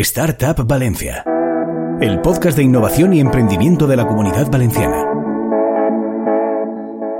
Startup 0.00 0.66
Valencia, 0.66 1.22
el 2.00 2.22
podcast 2.22 2.56
de 2.56 2.62
innovación 2.62 3.12
y 3.12 3.20
emprendimiento 3.20 3.86
de 3.86 3.96
la 3.96 4.06
comunidad 4.06 4.50
valenciana. 4.50 5.04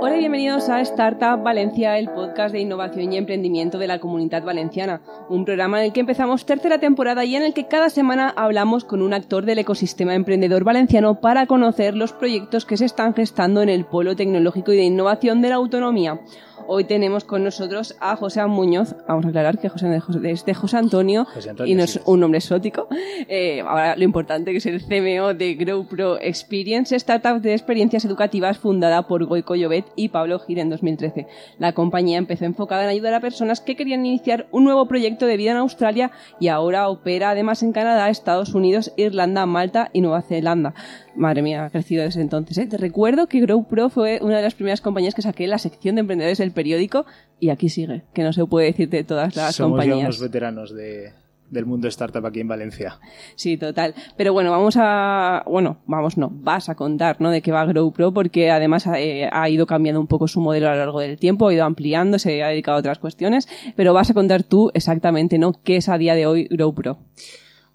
Hola 0.01 0.15
y 0.15 0.17
bienvenidos 0.17 0.69
a 0.69 0.81
Startup 0.81 1.43
Valencia, 1.43 1.99
el 1.99 2.09
podcast 2.09 2.51
de 2.51 2.61
innovación 2.61 3.13
y 3.13 3.17
emprendimiento 3.17 3.77
de 3.77 3.85
la 3.85 3.99
comunidad 3.99 4.43
valenciana, 4.43 5.03
un 5.29 5.45
programa 5.45 5.81
en 5.81 5.85
el 5.85 5.93
que 5.93 5.99
empezamos 5.99 6.47
tercera 6.47 6.79
temporada 6.79 7.23
y 7.25 7.35
en 7.35 7.43
el 7.43 7.53
que 7.53 7.67
cada 7.67 7.91
semana 7.91 8.33
hablamos 8.35 8.85
con 8.85 9.03
un 9.03 9.13
actor 9.13 9.45
del 9.45 9.59
ecosistema 9.59 10.15
emprendedor 10.15 10.63
valenciano 10.63 11.21
para 11.21 11.45
conocer 11.45 11.95
los 11.95 12.11
proyectos 12.11 12.65
que 12.65 12.77
se 12.77 12.85
están 12.85 13.13
gestando 13.13 13.61
en 13.61 13.69
el 13.69 13.85
polo 13.85 14.15
tecnológico 14.15 14.73
y 14.73 14.77
de 14.77 14.83
innovación 14.83 15.43
de 15.43 15.49
la 15.49 15.55
autonomía. 15.55 16.21
Hoy 16.67 16.85
tenemos 16.85 17.23
con 17.23 17.43
nosotros 17.43 17.95
a 17.99 18.15
José 18.15 18.45
Muñoz. 18.45 18.95
Vamos 19.07 19.25
a 19.25 19.29
aclarar 19.29 19.59
que 19.59 19.69
José 19.69 19.99
es 20.23 20.45
de 20.45 20.53
José 20.53 20.77
Antonio, 20.77 21.27
y 21.65 21.75
no 21.75 21.83
es 21.83 21.99
un 22.05 22.19
nombre 22.19 22.37
exótico. 22.37 22.87
Eh, 23.27 23.61
ahora 23.61 23.95
lo 23.95 24.03
importante 24.03 24.51
que 24.51 24.57
es 24.57 24.65
el 24.65 24.81
CMO 24.81 25.33
de 25.33 25.55
GrowPro 25.55 26.19
Experience, 26.19 26.95
startup 26.95 27.41
de 27.41 27.53
experiencias 27.53 28.05
educativas 28.05 28.57
fundada 28.57 29.07
por 29.07 29.25
Goico 29.25 29.55
Llobet 29.55 29.85
y 29.95 30.09
Pablo 30.09 30.39
Gil 30.39 30.59
en 30.59 30.69
2013. 30.69 31.27
La 31.59 31.73
compañía 31.73 32.17
empezó 32.17 32.45
enfocada 32.45 32.83
en 32.83 32.89
ayudar 32.89 33.13
a 33.13 33.19
personas 33.19 33.61
que 33.61 33.75
querían 33.75 34.05
iniciar 34.05 34.47
un 34.51 34.63
nuevo 34.63 34.87
proyecto 34.87 35.25
de 35.25 35.37
vida 35.37 35.51
en 35.51 35.57
Australia 35.57 36.11
y 36.39 36.47
ahora 36.47 36.87
opera 36.89 37.31
además 37.31 37.63
en 37.63 37.73
Canadá, 37.73 38.09
Estados 38.09 38.53
Unidos, 38.53 38.93
Irlanda, 38.97 39.45
Malta 39.45 39.89
y 39.93 40.01
Nueva 40.01 40.21
Zelanda. 40.21 40.73
Madre 41.15 41.43
mía, 41.43 41.65
ha 41.65 41.69
crecido 41.69 42.03
desde 42.03 42.21
entonces. 42.21 42.57
¿eh? 42.57 42.65
Te 42.65 42.77
recuerdo 42.77 43.27
que 43.27 43.39
GrowPro 43.39 43.89
fue 43.89 44.19
una 44.21 44.37
de 44.37 44.41
las 44.41 44.55
primeras 44.55 44.81
compañías 44.81 45.13
que 45.13 45.21
saqué 45.21 45.43
en 45.43 45.51
la 45.51 45.59
sección 45.59 45.95
de 45.95 46.01
emprendedores 46.01 46.39
del 46.43 46.51
periódico 46.51 47.05
y 47.39 47.49
aquí 47.49 47.69
sigue, 47.69 48.03
que 48.13 48.23
no 48.23 48.31
se 48.31 48.45
puede 48.45 48.67
decir 48.67 48.89
de 48.89 49.03
todas 49.03 49.35
las 49.35 49.55
Somos 49.55 49.71
compañías. 49.71 49.97
Ya 49.97 50.03
unos 50.05 50.21
veteranos 50.21 50.73
de, 50.73 51.11
del 51.53 51.65
mundo 51.65 51.87
startup 51.87 52.25
aquí 52.25 52.41
en 52.41 52.47
Valencia. 52.47 52.99
Sí, 53.35 53.57
total. 53.57 53.93
Pero 54.17 54.33
bueno, 54.33 54.51
vamos 54.51 54.75
a, 54.77 55.43
bueno, 55.45 55.77
vamos 55.85 56.17
no, 56.17 56.29
vas 56.33 56.67
a 56.67 56.75
contar, 56.75 57.21
¿no? 57.21 57.29
De 57.29 57.41
qué 57.41 57.51
va 57.51 57.65
GrowPro 57.65 58.13
porque 58.13 58.51
además 58.51 58.87
eh, 58.95 59.29
ha 59.31 59.49
ido 59.49 59.65
cambiando 59.65 60.01
un 60.01 60.07
poco 60.07 60.27
su 60.27 60.41
modelo 60.41 60.67
a 60.67 60.71
lo 60.71 60.77
largo 60.77 60.99
del 60.99 61.17
tiempo, 61.17 61.47
ha 61.47 61.53
ido 61.53 61.63
ampliando, 61.63 62.19
se 62.19 62.43
ha 62.43 62.47
dedicado 62.47 62.77
a 62.77 62.79
otras 62.79 62.99
cuestiones, 62.99 63.47
pero 63.75 63.93
vas 63.93 64.09
a 64.09 64.13
contar 64.13 64.43
tú 64.43 64.71
exactamente, 64.73 65.37
¿no? 65.37 65.53
¿Qué 65.63 65.77
es 65.77 65.87
a 65.89 65.97
día 65.97 66.15
de 66.15 66.25
hoy 66.25 66.47
GrowPro? 66.49 66.97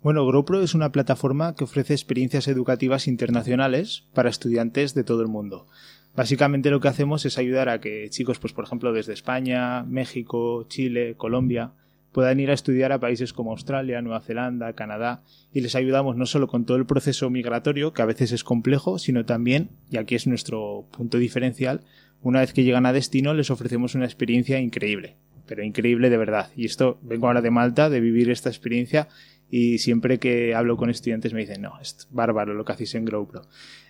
Bueno, 0.02 0.24
GrowPro 0.26 0.62
es 0.62 0.74
una 0.74 0.92
plataforma 0.92 1.54
que 1.54 1.64
ofrece 1.64 1.92
experiencias 1.92 2.46
educativas 2.46 3.08
internacionales 3.08 4.04
para 4.14 4.30
estudiantes 4.30 4.94
de 4.94 5.02
todo 5.02 5.22
el 5.22 5.28
mundo. 5.28 5.66
Básicamente 6.14 6.70
lo 6.70 6.80
que 6.80 6.88
hacemos 6.88 7.24
es 7.26 7.38
ayudar 7.38 7.68
a 7.68 7.80
que 7.80 8.08
chicos, 8.10 8.38
pues 8.38 8.52
por 8.52 8.64
ejemplo, 8.64 8.92
desde 8.92 9.12
España, 9.12 9.84
México, 9.84 10.66
Chile, 10.68 11.14
Colombia, 11.16 11.72
puedan 12.12 12.40
ir 12.40 12.50
a 12.50 12.54
estudiar 12.54 12.90
a 12.92 12.98
países 12.98 13.32
como 13.32 13.52
Australia, 13.52 14.02
Nueva 14.02 14.20
Zelanda, 14.20 14.72
Canadá, 14.72 15.22
y 15.52 15.60
les 15.60 15.74
ayudamos 15.74 16.16
no 16.16 16.26
solo 16.26 16.48
con 16.48 16.64
todo 16.64 16.76
el 16.76 16.86
proceso 16.86 17.30
migratorio, 17.30 17.92
que 17.92 18.02
a 18.02 18.06
veces 18.06 18.32
es 18.32 18.44
complejo, 18.44 18.98
sino 18.98 19.24
también, 19.24 19.70
y 19.90 19.98
aquí 19.98 20.14
es 20.14 20.26
nuestro 20.26 20.86
punto 20.90 21.18
diferencial, 21.18 21.82
una 22.22 22.40
vez 22.40 22.52
que 22.52 22.64
llegan 22.64 22.86
a 22.86 22.92
destino 22.92 23.34
les 23.34 23.50
ofrecemos 23.50 23.94
una 23.94 24.04
experiencia 24.04 24.58
increíble, 24.58 25.16
pero 25.46 25.62
increíble 25.62 26.10
de 26.10 26.16
verdad. 26.16 26.50
Y 26.56 26.66
esto, 26.66 26.98
vengo 27.02 27.28
ahora 27.28 27.42
de 27.42 27.50
Malta, 27.50 27.90
de 27.90 28.00
vivir 28.00 28.30
esta 28.30 28.48
experiencia, 28.48 29.08
y 29.50 29.78
siempre 29.78 30.18
que 30.18 30.54
hablo 30.54 30.76
con 30.76 30.90
estudiantes 30.90 31.32
me 31.32 31.40
dicen, 31.40 31.62
no, 31.62 31.80
es 31.80 32.06
bárbaro 32.10 32.54
lo 32.54 32.64
que 32.64 32.72
hacéis 32.72 32.94
en 32.94 33.04
GrowPro. 33.04 33.42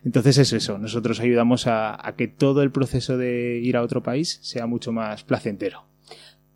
Entonces 0.04 0.38
es 0.38 0.52
eso, 0.52 0.78
nosotros 0.78 1.20
ayudamos 1.20 1.66
a, 1.66 2.14
que 2.16 2.28
todo 2.28 2.62
el 2.62 2.70
proceso 2.70 3.18
de 3.18 3.60
ir 3.62 3.76
a 3.76 3.82
otro 3.82 4.02
país 4.02 4.38
sea 4.42 4.66
mucho 4.66 4.92
más 4.92 5.24
placentero. 5.24 5.84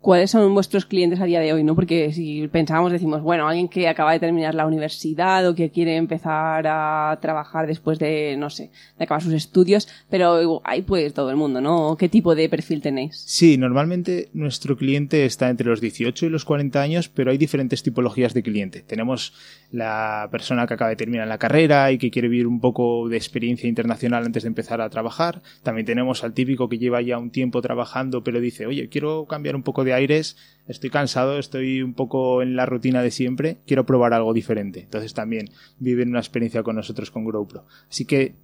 ¿Cuáles 0.03 0.31
son 0.31 0.53
vuestros 0.53 0.85
clientes 0.85 1.21
a 1.21 1.23
día 1.23 1.39
de 1.39 1.53
hoy? 1.53 1.63
¿no? 1.63 1.75
Porque 1.75 2.11
si 2.11 2.45
pensamos, 2.49 2.91
decimos, 2.91 3.21
bueno, 3.21 3.47
alguien 3.47 3.69
que 3.69 3.87
acaba 3.87 4.11
de 4.11 4.19
terminar 4.19 4.53
la 4.53 4.67
universidad 4.67 5.47
o 5.47 5.55
que 5.55 5.69
quiere 5.69 5.95
empezar 5.95 6.67
a 6.67 7.17
trabajar 7.21 7.67
después 7.67 7.99
de, 7.99 8.35
no 8.37 8.49
sé, 8.49 8.69
de 8.97 9.05
acabar 9.05 9.23
sus 9.23 9.31
estudios, 9.31 9.87
pero 10.09 10.59
ahí 10.65 10.81
pues 10.81 11.13
todo 11.13 11.29
el 11.29 11.37
mundo, 11.37 11.61
¿no? 11.61 11.95
¿Qué 11.97 12.09
tipo 12.09 12.35
de 12.35 12.49
perfil 12.49 12.81
tenéis? 12.81 13.23
Sí, 13.25 13.57
normalmente 13.57 14.27
nuestro 14.33 14.75
cliente 14.75 15.23
está 15.23 15.49
entre 15.49 15.67
los 15.67 15.79
18 15.79 16.25
y 16.25 16.29
los 16.29 16.43
40 16.43 16.81
años, 16.81 17.07
pero 17.07 17.31
hay 17.31 17.37
diferentes 17.37 17.81
tipologías 17.81 18.33
de 18.33 18.43
cliente. 18.43 18.81
Tenemos 18.81 19.33
la 19.71 20.27
persona 20.33 20.67
que 20.67 20.73
acaba 20.73 20.89
de 20.89 20.97
terminar 20.97 21.29
la 21.29 21.37
carrera 21.37 21.93
y 21.93 21.97
que 21.97 22.11
quiere 22.11 22.27
vivir 22.27 22.47
un 22.47 22.59
poco 22.59 23.07
de 23.07 23.15
experiencia 23.15 23.69
internacional 23.69 24.25
antes 24.25 24.43
de 24.43 24.47
empezar 24.47 24.81
a 24.81 24.89
trabajar. 24.89 25.41
También 25.63 25.85
tenemos 25.85 26.25
al 26.25 26.33
típico 26.33 26.67
que 26.67 26.77
lleva 26.77 27.01
ya 27.01 27.17
un 27.17 27.29
tiempo 27.29 27.61
trabajando, 27.61 28.21
pero 28.21 28.41
dice, 28.41 28.65
oye, 28.65 28.89
quiero 28.89 29.23
cambiar 29.27 29.55
un 29.55 29.63
poco 29.63 29.85
de 29.85 29.92
aires, 29.93 30.37
estoy 30.67 30.89
cansado, 30.89 31.39
estoy 31.39 31.81
un 31.81 31.93
poco 31.93 32.41
en 32.41 32.55
la 32.55 32.65
rutina 32.65 33.01
de 33.01 33.11
siempre, 33.11 33.57
quiero 33.65 33.85
probar 33.85 34.13
algo 34.13 34.33
diferente. 34.33 34.81
Entonces 34.81 35.13
también 35.13 35.49
viven 35.79 36.09
una 36.09 36.19
experiencia 36.19 36.63
con 36.63 36.75
nosotros 36.75 37.11
con 37.11 37.25
GrowPro. 37.25 37.65
Así 37.89 38.05
que 38.05 38.35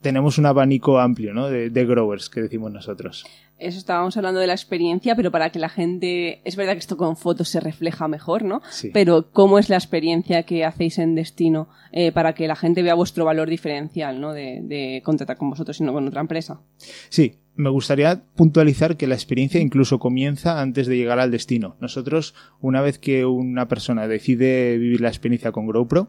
tenemos 0.00 0.38
un 0.38 0.46
abanico 0.46 0.98
amplio 0.98 1.34
¿no? 1.34 1.48
de, 1.48 1.70
de 1.70 1.84
growers 1.84 2.30
que 2.30 2.40
decimos 2.40 2.70
nosotros. 2.70 3.24
Eso 3.58 3.78
estábamos 3.78 4.16
hablando 4.16 4.38
de 4.38 4.46
la 4.46 4.52
experiencia, 4.52 5.16
pero 5.16 5.30
para 5.30 5.50
que 5.50 5.58
la 5.58 5.70
gente, 5.70 6.42
es 6.44 6.56
verdad 6.56 6.74
que 6.74 6.80
esto 6.80 6.98
con 6.98 7.16
fotos 7.16 7.48
se 7.48 7.58
refleja 7.58 8.06
mejor, 8.06 8.44
¿no? 8.44 8.60
Sí. 8.70 8.90
Pero 8.92 9.30
¿cómo 9.32 9.58
es 9.58 9.70
la 9.70 9.76
experiencia 9.76 10.42
que 10.42 10.64
hacéis 10.64 10.98
en 10.98 11.14
Destino 11.14 11.68
eh, 11.90 12.12
para 12.12 12.34
que 12.34 12.46
la 12.46 12.54
gente 12.54 12.82
vea 12.82 12.94
vuestro 12.94 13.24
valor 13.24 13.48
diferencial, 13.48 14.20
¿no? 14.20 14.34
De, 14.34 14.60
de 14.62 15.00
contratar 15.02 15.38
con 15.38 15.48
vosotros 15.48 15.80
y 15.80 15.84
no 15.84 15.94
con 15.94 16.06
otra 16.06 16.20
empresa. 16.20 16.60
Sí, 17.08 17.38
me 17.56 17.70
gustaría 17.70 18.22
puntualizar 18.34 18.96
que 18.96 19.06
la 19.06 19.14
experiencia 19.14 19.60
incluso 19.60 19.98
comienza 19.98 20.60
antes 20.60 20.86
de 20.86 20.96
llegar 20.96 21.18
al 21.18 21.30
destino. 21.30 21.76
Nosotros, 21.80 22.34
una 22.60 22.82
vez 22.82 22.98
que 22.98 23.24
una 23.24 23.66
persona 23.66 24.06
decide 24.06 24.76
vivir 24.78 25.00
la 25.00 25.08
experiencia 25.08 25.52
con 25.52 25.66
GrowPro, 25.66 26.08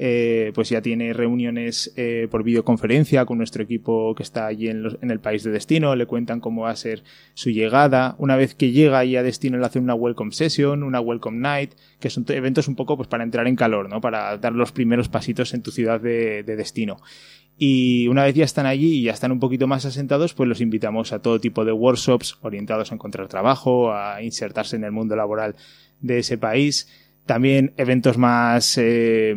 eh, 0.00 0.52
pues 0.54 0.68
ya 0.68 0.80
tiene 0.80 1.12
reuniones 1.12 1.92
eh, 1.96 2.28
por 2.30 2.44
videoconferencia 2.44 3.26
con 3.26 3.36
nuestro 3.36 3.64
equipo 3.64 4.14
que 4.14 4.22
está 4.22 4.46
allí 4.46 4.68
en, 4.68 4.84
los, 4.84 4.96
en, 5.02 5.10
el 5.10 5.18
país 5.18 5.42
de 5.42 5.50
destino, 5.50 5.96
le 5.96 6.06
cuentan 6.06 6.38
cómo 6.38 6.62
va 6.62 6.70
a 6.70 6.76
ser 6.76 7.02
su 7.34 7.50
llegada. 7.50 8.14
Una 8.18 8.36
vez 8.36 8.54
que 8.54 8.70
llega 8.70 9.00
ahí 9.00 9.16
a 9.16 9.24
destino 9.24 9.58
le 9.58 9.66
hacen 9.66 9.82
una 9.82 9.94
welcome 9.94 10.30
session, 10.30 10.84
una 10.84 11.00
welcome 11.00 11.38
night, 11.38 11.72
que 11.98 12.10
son 12.10 12.24
eventos 12.28 12.68
un 12.68 12.76
poco 12.76 12.96
pues 12.96 13.08
para 13.08 13.24
entrar 13.24 13.48
en 13.48 13.56
calor, 13.56 13.88
¿no? 13.88 14.00
Para 14.00 14.38
dar 14.38 14.52
los 14.52 14.70
primeros 14.70 15.08
pasitos 15.08 15.52
en 15.52 15.62
tu 15.62 15.72
ciudad 15.72 16.00
de, 16.00 16.44
de 16.44 16.54
destino. 16.54 16.98
Y 17.60 18.06
una 18.06 18.22
vez 18.22 18.36
ya 18.36 18.44
están 18.44 18.66
allí 18.66 19.00
y 19.00 19.02
ya 19.02 19.12
están 19.12 19.32
un 19.32 19.40
poquito 19.40 19.66
más 19.66 19.84
asentados, 19.84 20.32
pues 20.32 20.48
los 20.48 20.60
invitamos 20.60 21.12
a 21.12 21.18
todo 21.18 21.40
tipo 21.40 21.64
de 21.64 21.72
workshops 21.72 22.38
orientados 22.42 22.92
a 22.92 22.94
encontrar 22.94 23.26
trabajo, 23.26 23.92
a 23.92 24.22
insertarse 24.22 24.76
en 24.76 24.84
el 24.84 24.92
mundo 24.92 25.16
laboral 25.16 25.56
de 26.00 26.20
ese 26.20 26.38
país 26.38 26.86
también 27.28 27.74
eventos 27.76 28.16
más 28.16 28.78
eh, 28.78 29.36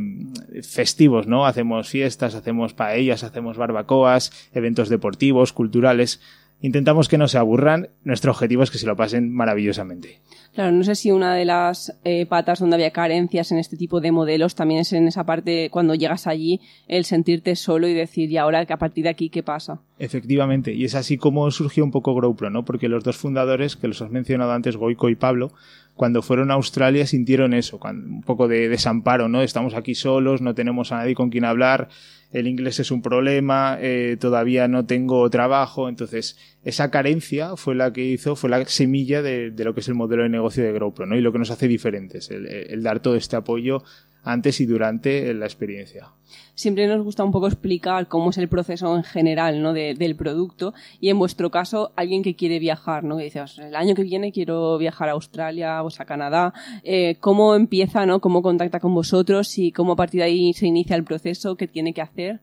festivos, 0.63 1.27
¿no? 1.27 1.45
Hacemos 1.45 1.89
fiestas, 1.89 2.33
hacemos 2.33 2.73
paellas, 2.73 3.23
hacemos 3.23 3.57
barbacoas, 3.57 4.31
eventos 4.53 4.87
deportivos, 4.87 5.51
culturales. 5.51 6.21
Intentamos 6.61 7.09
que 7.09 7.17
no 7.17 7.27
se 7.27 7.37
aburran. 7.37 7.89
Nuestro 8.03 8.31
objetivo 8.31 8.63
es 8.63 8.71
que 8.71 8.77
se 8.77 8.87
lo 8.87 8.95
pasen 8.95 9.33
maravillosamente. 9.33 10.21
Claro, 10.53 10.73
no 10.73 10.83
sé 10.83 10.95
si 10.95 11.11
una 11.11 11.33
de 11.33 11.45
las 11.45 11.97
eh, 12.03 12.25
patas 12.25 12.59
donde 12.59 12.75
había 12.75 12.91
carencias 12.91 13.51
en 13.53 13.57
este 13.57 13.77
tipo 13.77 14.01
de 14.01 14.11
modelos 14.11 14.53
también 14.53 14.81
es 14.81 14.91
en 14.91 15.07
esa 15.07 15.25
parte 15.25 15.69
cuando 15.69 15.95
llegas 15.95 16.27
allí 16.27 16.59
el 16.87 17.05
sentirte 17.05 17.55
solo 17.55 17.87
y 17.87 17.93
decir, 17.93 18.29
y 18.29 18.37
ahora 18.37 18.65
que 18.65 18.73
a 18.73 18.77
partir 18.77 19.05
de 19.05 19.11
aquí, 19.11 19.29
¿qué 19.29 19.43
pasa? 19.43 19.79
Efectivamente, 19.97 20.73
y 20.73 20.83
es 20.83 20.95
así 20.95 21.17
como 21.17 21.49
surgió 21.51 21.85
un 21.85 21.91
poco 21.91 22.13
GrowPro, 22.15 22.49
¿no? 22.49 22.65
Porque 22.65 22.89
los 22.89 23.03
dos 23.03 23.15
fundadores, 23.15 23.77
que 23.77 23.87
los 23.87 24.01
has 24.01 24.11
mencionado 24.11 24.51
antes, 24.51 24.75
Goico 24.75 25.09
y 25.09 25.15
Pablo, 25.15 25.53
cuando 26.01 26.23
fueron 26.23 26.49
a 26.49 26.55
Australia 26.55 27.05
sintieron 27.05 27.53
eso, 27.53 27.79
un 27.83 28.23
poco 28.23 28.47
de 28.47 28.69
desamparo, 28.69 29.29
¿no? 29.29 29.43
Estamos 29.43 29.75
aquí 29.75 29.93
solos, 29.93 30.41
no 30.41 30.55
tenemos 30.55 30.91
a 30.91 30.95
nadie 30.95 31.13
con 31.13 31.29
quien 31.29 31.45
hablar, 31.45 31.89
el 32.33 32.47
inglés 32.47 32.79
es 32.79 32.89
un 32.89 33.03
problema, 33.03 33.77
eh, 33.79 34.17
todavía 34.19 34.67
no 34.67 34.87
tengo 34.87 35.29
trabajo, 35.29 35.89
entonces 35.89 36.39
esa 36.65 36.89
carencia 36.89 37.55
fue 37.55 37.75
la 37.75 37.93
que 37.93 38.03
hizo, 38.03 38.35
fue 38.35 38.49
la 38.49 38.65
semilla 38.65 39.21
de, 39.21 39.51
de 39.51 39.63
lo 39.63 39.75
que 39.75 39.81
es 39.81 39.87
el 39.89 39.93
modelo 39.93 40.23
de 40.23 40.29
negocio 40.29 40.63
de 40.63 40.73
GrowPro, 40.73 41.05
¿no? 41.05 41.15
Y 41.15 41.21
lo 41.21 41.31
que 41.31 41.37
nos 41.37 41.51
hace 41.51 41.67
diferentes, 41.67 42.31
el, 42.31 42.47
el 42.47 42.81
dar 42.81 42.99
todo 42.99 43.15
este 43.15 43.35
apoyo 43.35 43.83
antes 44.23 44.59
y 44.61 44.65
durante 44.65 45.33
la 45.33 45.45
experiencia. 45.45 46.09
Siempre 46.55 46.87
nos 46.87 47.03
gusta 47.03 47.23
un 47.23 47.31
poco 47.31 47.47
explicar 47.47 48.07
cómo 48.07 48.29
es 48.29 48.37
el 48.37 48.47
proceso 48.47 48.95
en 48.95 49.03
general 49.03 49.61
¿no? 49.61 49.73
De, 49.73 49.95
del 49.95 50.15
producto 50.15 50.73
y 50.99 51.09
en 51.09 51.19
vuestro 51.19 51.49
caso 51.49 51.91
alguien 51.95 52.23
que 52.23 52.35
quiere 52.35 52.59
viajar, 52.59 53.03
¿no? 53.03 53.17
que 53.17 53.23
dice, 53.23 53.43
el 53.57 53.75
año 53.75 53.95
que 53.95 54.03
viene 54.03 54.31
quiero 54.31 54.77
viajar 54.77 55.09
a 55.09 55.13
Australia 55.13 55.83
o 55.83 55.87
a 55.87 56.05
Canadá, 56.05 56.53
eh, 56.83 57.17
¿cómo 57.19 57.55
empieza, 57.55 58.05
¿no? 58.05 58.21
cómo 58.21 58.41
contacta 58.41 58.79
con 58.79 58.93
vosotros 58.93 59.57
y 59.57 59.71
cómo 59.71 59.93
a 59.93 59.95
partir 59.95 60.19
de 60.19 60.25
ahí 60.25 60.53
se 60.53 60.67
inicia 60.67 60.95
el 60.95 61.03
proceso, 61.03 61.55
qué 61.55 61.67
tiene 61.67 61.93
que 61.93 62.01
hacer? 62.01 62.41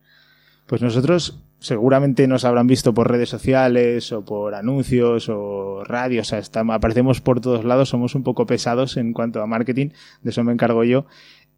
Pues 0.67 0.83
nosotros 0.83 1.39
seguramente 1.61 2.29
nos 2.29 2.45
habrán 2.45 2.67
visto 2.67 2.95
por 2.95 3.11
redes 3.11 3.29
sociales 3.29 4.13
o 4.13 4.25
por 4.25 4.55
anuncios 4.55 5.29
o 5.29 5.83
radio, 5.85 6.21
o 6.21 6.25
sea, 6.25 6.39
estamos, 6.39 6.77
aparecemos 6.77 7.21
por 7.21 7.41
todos 7.41 7.65
lados, 7.65 7.89
somos 7.89 8.15
un 8.15 8.23
poco 8.23 8.47
pesados 8.47 8.97
en 8.97 9.13
cuanto 9.13 9.43
a 9.43 9.47
marketing, 9.47 9.89
de 10.23 10.31
eso 10.31 10.45
me 10.45 10.53
encargo 10.53 10.85
yo. 10.85 11.07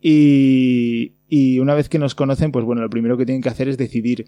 Y, 0.01 1.13
y, 1.29 1.59
una 1.59 1.75
vez 1.75 1.89
que 1.89 1.99
nos 1.99 2.15
conocen, 2.15 2.53
pues 2.53 2.65
bueno, 2.65 2.81
lo 2.81 2.91
primero 2.91 3.19
que 3.19 3.27
tienen 3.27 3.43
que 3.43 3.51
hacer 3.51 3.69
es 3.69 3.77
decidir 3.77 4.27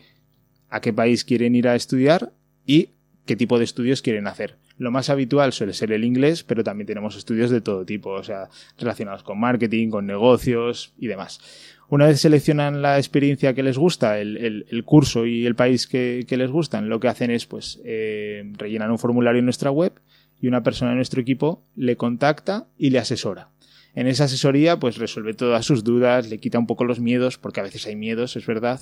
a 0.69 0.81
qué 0.81 0.93
país 0.93 1.25
quieren 1.25 1.55
ir 1.55 1.69
a 1.69 1.75
estudiar 1.75 2.33
y 2.67 2.91
qué 3.27 3.37
tipo 3.37 3.59
de 3.59 3.65
estudios 3.65 4.03
quieren 4.03 4.27
hacer. 4.27 4.57
Lo 4.79 4.91
más 4.91 5.11
habitual 5.11 5.53
suele 5.53 5.75
ser 5.75 5.93
el 5.93 6.05
inglés, 6.05 6.43
pero 6.43 6.65
también 6.65 6.87
tenemos 6.87 7.17
estudios 7.17 7.51
de 7.51 7.61
todo 7.61 7.85
tipo, 7.85 8.11
o 8.11 8.23
sea, 8.25 8.49
relacionados 8.79 9.23
con 9.23 9.39
marketing, 9.39 9.91
con 9.91 10.07
negocios 10.07 10.93
y 10.99 11.07
demás. 11.07 11.41
Una 11.89 12.07
vez 12.07 12.21
seleccionan 12.21 12.81
la 12.81 12.99
experiencia 12.99 13.55
que 13.55 13.63
les 13.63 13.77
gusta, 13.77 14.19
el, 14.19 14.83
curso 14.85 15.27
y 15.27 15.47
el 15.47 15.55
país 15.55 15.87
que, 15.87 16.25
les 16.29 16.51
gustan, 16.51 16.89
lo 16.89 16.99
que 16.99 17.09
hacen 17.09 17.31
es 17.31 17.47
pues 17.47 17.81
eh, 17.85 18.51
rellenan 18.57 18.91
un 18.91 18.99
formulario 18.99 19.41
en 19.41 19.45
nuestra 19.45 19.71
web 19.71 19.93
y 20.41 20.49
una 20.49 20.63
persona 20.63 20.93
de 20.93 20.97
nuestro 20.97 21.21
equipo 21.21 21.63
le 21.77 21.97
contacta 21.97 22.67
y 22.79 22.91
le 22.91 22.99
asesora. 22.99 23.51
En 23.95 24.07
esa 24.07 24.25
asesoría 24.25 24.79
pues 24.79 24.97
resuelve 24.99 25.35
todas 25.35 25.65
sus 25.65 25.85
dudas, 25.85 26.29
le 26.31 26.39
quita 26.39 26.59
un 26.59 26.67
poco 26.67 26.85
los 26.85 27.01
miedos, 27.01 27.39
porque 27.39 27.61
a 27.61 27.65
veces 27.65 27.87
hay 27.87 27.97
miedos, 27.97 28.37
es 28.37 28.47
verdad, 28.47 28.81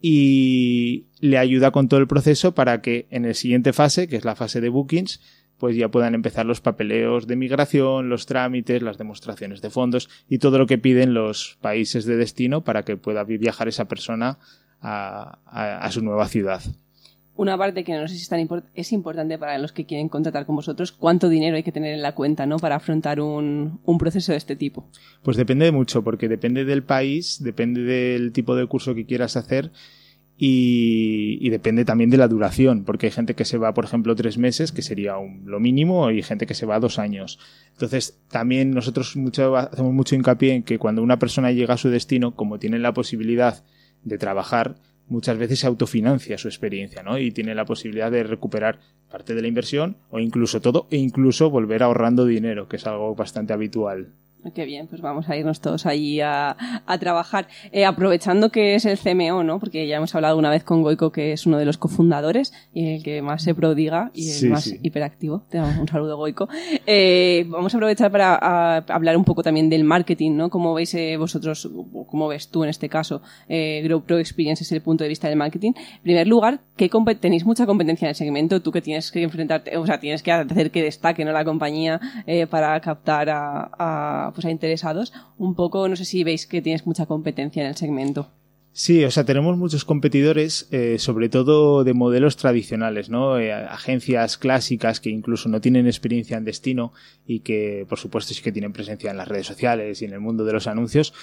y 0.00 1.06
le 1.20 1.38
ayuda 1.38 1.70
con 1.70 1.88
todo 1.88 2.00
el 2.00 2.06
proceso 2.06 2.54
para 2.54 2.80
que 2.80 3.06
en 3.10 3.26
la 3.26 3.34
siguiente 3.34 3.72
fase, 3.72 4.08
que 4.08 4.16
es 4.16 4.24
la 4.24 4.36
fase 4.36 4.60
de 4.60 4.68
bookings, 4.68 5.20
pues 5.58 5.76
ya 5.76 5.88
puedan 5.88 6.14
empezar 6.14 6.44
los 6.44 6.60
papeleos 6.60 7.26
de 7.26 7.36
migración, 7.36 8.08
los 8.08 8.26
trámites, 8.26 8.82
las 8.82 8.98
demostraciones 8.98 9.62
de 9.62 9.70
fondos 9.70 10.08
y 10.28 10.38
todo 10.38 10.58
lo 10.58 10.66
que 10.66 10.78
piden 10.78 11.14
los 11.14 11.58
países 11.60 12.04
de 12.04 12.16
destino 12.16 12.62
para 12.62 12.84
que 12.84 12.96
pueda 12.96 13.24
viajar 13.24 13.68
esa 13.68 13.86
persona 13.86 14.38
a, 14.80 15.88
su 15.90 16.02
nueva 16.02 16.28
ciudad. 16.28 16.62
Una 17.36 17.58
parte 17.58 17.84
que 17.84 17.94
no 17.94 18.08
sé 18.08 18.14
si 18.14 18.22
es, 18.22 18.28
tan 18.28 18.48
es 18.74 18.92
importante 18.92 19.38
para 19.38 19.58
los 19.58 19.72
que 19.72 19.84
quieren 19.84 20.08
contratar 20.08 20.46
con 20.46 20.56
vosotros, 20.56 20.92
¿cuánto 20.92 21.28
dinero 21.28 21.56
hay 21.56 21.62
que 21.62 21.72
tener 21.72 21.94
en 21.94 22.02
la 22.02 22.14
cuenta 22.14 22.46
¿no? 22.46 22.56
para 22.56 22.76
afrontar 22.76 23.20
un, 23.20 23.80
un 23.84 23.98
proceso 23.98 24.32
de 24.32 24.38
este 24.38 24.56
tipo? 24.56 24.88
Pues 25.22 25.36
depende 25.36 25.70
mucho, 25.70 26.02
porque 26.02 26.28
depende 26.28 26.64
del 26.64 26.82
país, 26.82 27.42
depende 27.42 27.82
del 27.82 28.32
tipo 28.32 28.56
de 28.56 28.66
curso 28.66 28.94
que 28.94 29.06
quieras 29.06 29.36
hacer 29.36 29.70
y, 30.38 31.48
depende 31.48 31.86
también 31.86 32.10
de 32.10 32.18
la 32.18 32.28
duración, 32.28 32.84
porque 32.84 33.06
hay 33.06 33.12
gente 33.12 33.34
que 33.34 33.46
se 33.46 33.56
va, 33.56 33.72
por 33.72 33.86
ejemplo, 33.86 34.14
tres 34.14 34.36
meses, 34.36 34.70
que 34.70 34.82
sería 34.82 35.14
lo 35.44 35.60
mínimo, 35.60 36.10
y 36.10 36.22
gente 36.22 36.46
que 36.46 36.54
se 36.54 36.66
va 36.66 36.78
dos 36.78 36.98
años. 36.98 37.38
Entonces, 37.72 38.20
también 38.28 38.72
nosotros 38.72 39.16
hacemos 39.16 39.92
mucho 39.94 40.14
hincapié 40.14 40.54
en 40.54 40.62
que 40.62 40.78
cuando 40.78 41.02
una 41.02 41.18
persona 41.18 41.52
llega 41.52 41.74
a 41.74 41.78
su 41.78 41.88
destino, 41.88 42.34
como 42.34 42.58
tiene 42.58 42.78
la 42.78 42.92
posibilidad 42.92 43.64
de 44.04 44.18
trabajar, 44.18 44.76
muchas 45.08 45.38
veces 45.38 45.60
se 45.60 45.66
autofinancia 45.66 46.38
su 46.38 46.48
experiencia, 46.48 47.02
¿no? 47.02 47.18
Y 47.18 47.30
tiene 47.30 47.54
la 47.54 47.64
posibilidad 47.64 48.10
de 48.10 48.22
recuperar 48.22 48.80
parte 49.10 49.34
de 49.34 49.42
la 49.42 49.48
inversión 49.48 49.96
o 50.10 50.18
incluso 50.18 50.60
todo 50.60 50.86
e 50.90 50.96
incluso 50.96 51.50
volver 51.50 51.82
ahorrando 51.82 52.24
dinero, 52.24 52.68
que 52.68 52.76
es 52.76 52.86
algo 52.86 53.14
bastante 53.14 53.52
habitual. 53.52 54.08
Qué 54.54 54.64
bien, 54.64 54.86
pues 54.86 55.00
vamos 55.00 55.28
a 55.28 55.36
irnos 55.36 55.60
todos 55.60 55.86
allí 55.86 56.20
a, 56.20 56.56
trabajar. 57.00 57.48
Eh, 57.72 57.84
aprovechando 57.84 58.50
que 58.50 58.74
es 58.74 58.84
el 58.84 58.98
CMO, 58.98 59.42
¿no? 59.42 59.58
Porque 59.58 59.86
ya 59.86 59.96
hemos 59.96 60.14
hablado 60.14 60.38
una 60.38 60.50
vez 60.50 60.62
con 60.62 60.82
Goico, 60.82 61.10
que 61.10 61.32
es 61.32 61.46
uno 61.46 61.58
de 61.58 61.64
los 61.64 61.78
cofundadores 61.78 62.52
y 62.72 62.94
el 62.94 63.02
que 63.02 63.22
más 63.22 63.42
se 63.42 63.54
prodiga 63.54 64.10
y 64.14 64.30
el 64.30 64.50
más 64.50 64.72
hiperactivo. 64.82 65.42
Te 65.50 65.58
damos 65.58 65.76
un 65.78 65.88
saludo, 65.88 66.16
Goico. 66.16 66.48
Eh, 66.86 67.44
vamos 67.48 67.74
a 67.74 67.76
aprovechar 67.76 68.10
para 68.10 68.76
hablar 68.76 69.16
un 69.16 69.24
poco 69.24 69.42
también 69.42 69.68
del 69.68 69.84
marketing, 69.84 70.36
¿no? 70.36 70.48
¿Cómo 70.48 70.74
veis 70.74 70.94
eh, 70.94 71.16
vosotros, 71.16 71.68
cómo 72.08 72.28
ves 72.28 72.48
tú 72.48 72.62
en 72.62 72.70
este 72.70 72.88
caso, 72.88 73.22
Grow 73.48 74.02
Pro 74.02 74.18
Experience 74.18 74.64
desde 74.64 74.76
el 74.76 74.82
punto 74.82 75.04
de 75.04 75.08
vista 75.08 75.28
del 75.28 75.36
marketing? 75.36 75.72
En 75.76 76.02
primer 76.02 76.26
lugar, 76.26 76.60
¿qué 76.76 76.88
tenéis 77.20 77.44
mucha 77.44 77.66
competencia 77.66 78.06
en 78.06 78.10
el 78.10 78.14
segmento? 78.14 78.62
Tú 78.62 78.70
que 78.70 78.80
tienes 78.80 79.10
que 79.10 79.22
enfrentarte, 79.22 79.76
o 79.76 79.86
sea, 79.86 79.98
tienes 79.98 80.22
que 80.22 80.32
hacer 80.32 80.70
que 80.70 80.82
destaque, 80.82 81.24
¿no? 81.24 81.32
La 81.32 81.44
compañía 81.44 82.00
para 82.48 82.80
captar 82.80 83.28
a 83.28 84.25
pues, 84.32 84.44
a 84.46 84.50
interesados, 84.50 85.12
un 85.38 85.54
poco, 85.54 85.88
no 85.88 85.96
sé 85.96 86.04
si 86.04 86.24
veis 86.24 86.46
que 86.46 86.62
tienes 86.62 86.86
mucha 86.86 87.06
competencia 87.06 87.62
en 87.62 87.68
el 87.68 87.76
segmento. 87.76 88.30
Sí, 88.78 89.02
o 89.04 89.10
sea, 89.10 89.24
tenemos 89.24 89.56
muchos 89.56 89.86
competidores, 89.86 90.68
eh, 90.70 90.98
sobre 90.98 91.30
todo 91.30 91.82
de 91.82 91.94
modelos 91.94 92.36
tradicionales, 92.36 93.08
¿no? 93.08 93.38
Eh, 93.38 93.50
agencias 93.50 94.36
clásicas 94.36 95.00
que 95.00 95.08
incluso 95.08 95.48
no 95.48 95.62
tienen 95.62 95.86
experiencia 95.86 96.36
en 96.36 96.44
destino 96.44 96.92
y 97.26 97.40
que, 97.40 97.86
por 97.88 97.98
supuesto, 97.98 98.34
sí 98.34 98.42
que 98.42 98.52
tienen 98.52 98.74
presencia 98.74 99.10
en 99.10 99.16
las 99.16 99.28
redes 99.28 99.46
sociales 99.46 100.02
y 100.02 100.04
en 100.04 100.12
el 100.12 100.20
mundo 100.20 100.44
de 100.44 100.52
los 100.52 100.66
anuncios, 100.66 101.14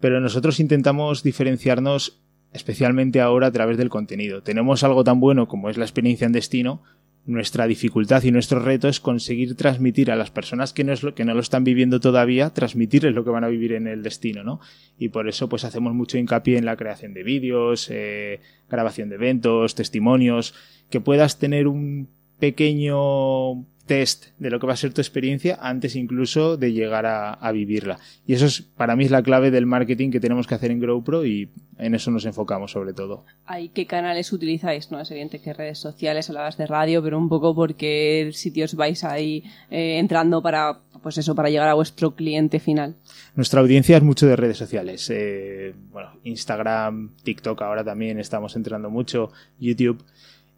pero 0.00 0.22
nosotros 0.22 0.58
intentamos 0.58 1.22
diferenciarnos 1.22 2.22
especialmente 2.54 3.20
ahora 3.20 3.48
a 3.48 3.52
través 3.52 3.76
del 3.76 3.90
contenido. 3.90 4.42
Tenemos 4.42 4.82
algo 4.82 5.04
tan 5.04 5.20
bueno 5.20 5.48
como 5.48 5.68
es 5.68 5.76
la 5.76 5.84
experiencia 5.84 6.26
en 6.26 6.32
destino, 6.32 6.82
nuestra 7.24 7.66
dificultad 7.66 8.22
y 8.24 8.32
nuestro 8.32 8.58
reto 8.58 8.88
es 8.88 8.98
conseguir 8.98 9.54
transmitir 9.56 10.10
a 10.10 10.16
las 10.16 10.30
personas 10.30 10.72
que 10.72 10.82
no, 10.82 10.92
es 10.92 11.02
lo, 11.02 11.14
que 11.14 11.24
no 11.24 11.34
lo 11.34 11.40
están 11.40 11.62
viviendo 11.62 12.00
todavía, 12.00 12.50
transmitirles 12.50 13.14
lo 13.14 13.24
que 13.24 13.30
van 13.30 13.44
a 13.44 13.48
vivir 13.48 13.72
en 13.72 13.86
el 13.86 14.02
destino, 14.02 14.42
¿no? 14.42 14.60
Y 14.98 15.10
por 15.10 15.28
eso 15.28 15.48
pues 15.48 15.64
hacemos 15.64 15.94
mucho 15.94 16.18
hincapié 16.18 16.58
en 16.58 16.64
la 16.64 16.76
creación 16.76 17.14
de 17.14 17.22
vídeos, 17.22 17.88
eh, 17.90 18.40
grabación 18.68 19.08
de 19.08 19.14
eventos, 19.16 19.74
testimonios, 19.76 20.54
que 20.90 21.00
puedas 21.00 21.38
tener 21.38 21.68
un 21.68 22.08
pequeño 22.40 23.64
test 23.86 24.26
de 24.38 24.50
lo 24.50 24.60
que 24.60 24.66
va 24.66 24.74
a 24.74 24.76
ser 24.76 24.92
tu 24.92 25.00
experiencia 25.00 25.58
antes 25.60 25.96
incluso 25.96 26.56
de 26.56 26.72
llegar 26.72 27.06
a, 27.06 27.52
vivirla. 27.52 27.98
Y 28.26 28.34
eso 28.34 28.46
es 28.46 28.62
para 28.62 28.96
mí 28.96 29.04
es 29.04 29.10
la 29.10 29.22
clave 29.22 29.50
del 29.50 29.66
marketing 29.66 30.10
que 30.10 30.20
tenemos 30.20 30.46
que 30.46 30.54
hacer 30.54 30.70
en 30.70 30.80
GrowPro 30.80 31.26
y 31.26 31.50
en 31.78 31.94
eso 31.94 32.10
nos 32.10 32.24
enfocamos 32.24 32.70
sobre 32.70 32.92
todo. 32.92 33.24
¿Hay 33.44 33.68
qué 33.68 33.86
canales 33.86 34.32
utilizáis? 34.32 34.90
No 34.90 35.00
es 35.00 35.10
evidente 35.10 35.40
que 35.40 35.52
redes 35.52 35.78
sociales, 35.78 36.28
hablabas 36.30 36.56
de 36.56 36.66
radio, 36.66 37.02
pero 37.02 37.18
un 37.18 37.28
poco 37.28 37.54
por 37.54 37.74
qué 37.74 38.30
sitios 38.32 38.74
vais 38.74 39.04
ahí 39.04 39.44
eh, 39.70 39.98
entrando 39.98 40.42
para 40.42 40.80
pues 41.02 41.18
eso 41.18 41.34
para 41.34 41.50
llegar 41.50 41.68
a 41.68 41.74
vuestro 41.74 42.14
cliente 42.14 42.60
final. 42.60 42.94
Nuestra 43.34 43.60
audiencia 43.60 43.96
es 43.96 44.02
mucho 44.02 44.26
de 44.26 44.36
redes 44.36 44.56
sociales, 44.56 45.10
eh, 45.10 45.74
bueno 45.90 46.12
Instagram, 46.24 47.10
TikTok 47.24 47.60
ahora 47.62 47.84
también 47.84 48.18
estamos 48.18 48.54
entrando 48.56 48.88
mucho, 48.88 49.32
YouTube. 49.58 50.04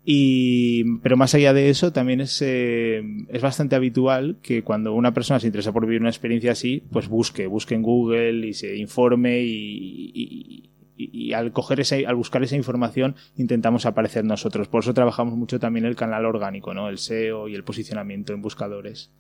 Y, 0.07 0.99
pero 0.99 1.17
más 1.17 1.35
allá 1.35 1.55
de 1.55 1.71
eso, 1.71 1.93
también 1.93 2.21
es, 2.21 2.43
eh, 2.43 3.03
es 3.29 3.41
bastante 3.41 3.75
habitual 3.75 4.37
que 4.43 4.63
cuando 4.63 4.93
una 4.93 5.15
persona 5.15 5.41
se 5.41 5.47
interesa 5.47 5.73
por 5.73 5.87
vivir 5.87 6.03
una 6.03 6.11
experiencia 6.11 6.53
así, 6.53 6.83
pues 6.93 7.09
busque, 7.09 7.47
busque 7.47 7.75
en 7.75 7.83
Google 7.83 8.47
y 8.47 8.53
se 8.53 8.77
informe 8.77 9.41
y, 9.41 10.71
y, 10.97 11.33
al 11.33 11.53
coger 11.53 11.81
ese, 11.81 12.07
al 12.07 12.17
buscar 12.17 12.43
esa 12.43 12.55
información 12.55 13.17
intentamos 13.37 13.87
aparecer 13.87 14.25
nosotros. 14.25 14.69
Por 14.69 14.83
eso 14.83 14.93
trabajamos 14.93 15.37
mucho 15.37 15.59
también 15.59 15.87
el 15.87 15.97
canal 15.97 16.27
orgánico, 16.27 16.75
¿no? 16.75 16.89
El 16.91 16.99
SEO 16.99 17.49
y 17.49 17.55
el 17.55 17.65
posicionamiento 17.65 18.35
en 18.35 18.43
buscadores. 18.43 19.11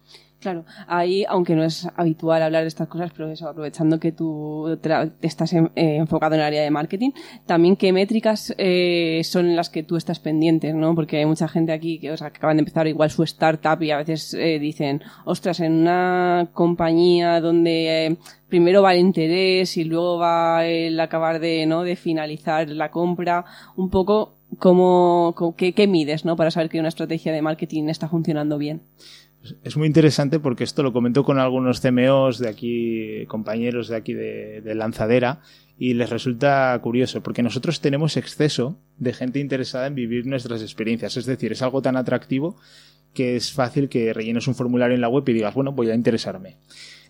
Claro, 0.44 0.66
ahí, 0.88 1.24
aunque 1.26 1.54
no 1.54 1.64
es 1.64 1.88
habitual 1.96 2.42
hablar 2.42 2.64
de 2.64 2.68
estas 2.68 2.86
cosas, 2.86 3.10
pero 3.16 3.30
eso, 3.30 3.48
aprovechando 3.48 3.98
que 3.98 4.12
tú 4.12 4.78
estás 5.22 5.54
eh, 5.54 5.70
enfocado 5.74 6.34
en 6.34 6.42
el 6.42 6.46
área 6.46 6.62
de 6.62 6.70
marketing, 6.70 7.12
también 7.46 7.76
qué 7.76 7.94
métricas 7.94 8.54
eh, 8.58 9.22
son 9.24 9.56
las 9.56 9.70
que 9.70 9.84
tú 9.84 9.96
estás 9.96 10.20
pendiente, 10.20 10.74
¿no? 10.74 10.94
Porque 10.94 11.16
hay 11.16 11.24
mucha 11.24 11.48
gente 11.48 11.72
aquí 11.72 11.98
que, 11.98 12.12
o 12.12 12.16
sea, 12.18 12.28
que 12.28 12.36
acaban 12.36 12.58
de 12.58 12.60
empezar 12.60 12.86
igual 12.86 13.10
su 13.10 13.22
startup 13.22 13.82
y 13.82 13.90
a 13.90 13.96
veces 13.96 14.34
eh, 14.34 14.58
dicen, 14.58 15.02
ostras, 15.24 15.60
en 15.60 15.72
una 15.72 16.50
compañía 16.52 17.40
donde 17.40 18.18
primero 18.50 18.82
va 18.82 18.92
el 18.92 19.00
interés 19.00 19.78
y 19.78 19.84
luego 19.84 20.18
va 20.18 20.66
el 20.66 21.00
acabar 21.00 21.40
de, 21.40 21.64
¿no? 21.64 21.84
de 21.84 21.96
finalizar 21.96 22.68
la 22.68 22.90
compra, 22.90 23.46
un 23.76 23.88
poco 23.88 24.34
cómo, 24.58 25.34
qué, 25.56 25.72
qué 25.72 25.86
mides, 25.86 26.26
¿no? 26.26 26.36
Para 26.36 26.50
saber 26.50 26.68
que 26.68 26.80
una 26.80 26.88
estrategia 26.88 27.32
de 27.32 27.40
marketing 27.40 27.88
está 27.88 28.08
funcionando 28.08 28.58
bien. 28.58 28.82
Es 29.62 29.76
muy 29.76 29.86
interesante 29.86 30.40
porque 30.40 30.64
esto 30.64 30.82
lo 30.82 30.92
comentó 30.92 31.22
con 31.22 31.38
algunos 31.38 31.80
CMOs 31.80 32.38
de 32.38 32.48
aquí, 32.48 33.26
compañeros 33.26 33.88
de 33.88 33.96
aquí 33.96 34.14
de, 34.14 34.74
Lanzadera, 34.74 35.40
y 35.78 35.94
les 35.94 36.08
resulta 36.08 36.78
curioso 36.80 37.22
porque 37.22 37.42
nosotros 37.42 37.80
tenemos 37.80 38.16
exceso 38.16 38.78
de 38.98 39.12
gente 39.12 39.40
interesada 39.40 39.86
en 39.86 39.94
vivir 39.94 40.26
nuestras 40.26 40.62
experiencias. 40.62 41.16
Es 41.16 41.26
decir, 41.26 41.52
es 41.52 41.62
algo 41.62 41.82
tan 41.82 41.96
atractivo 41.96 42.56
que 43.12 43.36
es 43.36 43.52
fácil 43.52 43.88
que 43.88 44.12
rellenes 44.12 44.48
un 44.48 44.54
formulario 44.54 44.94
en 44.94 45.00
la 45.00 45.08
web 45.08 45.28
y 45.28 45.34
digas, 45.34 45.54
bueno, 45.54 45.72
voy 45.72 45.90
a 45.90 45.94
interesarme. 45.94 46.56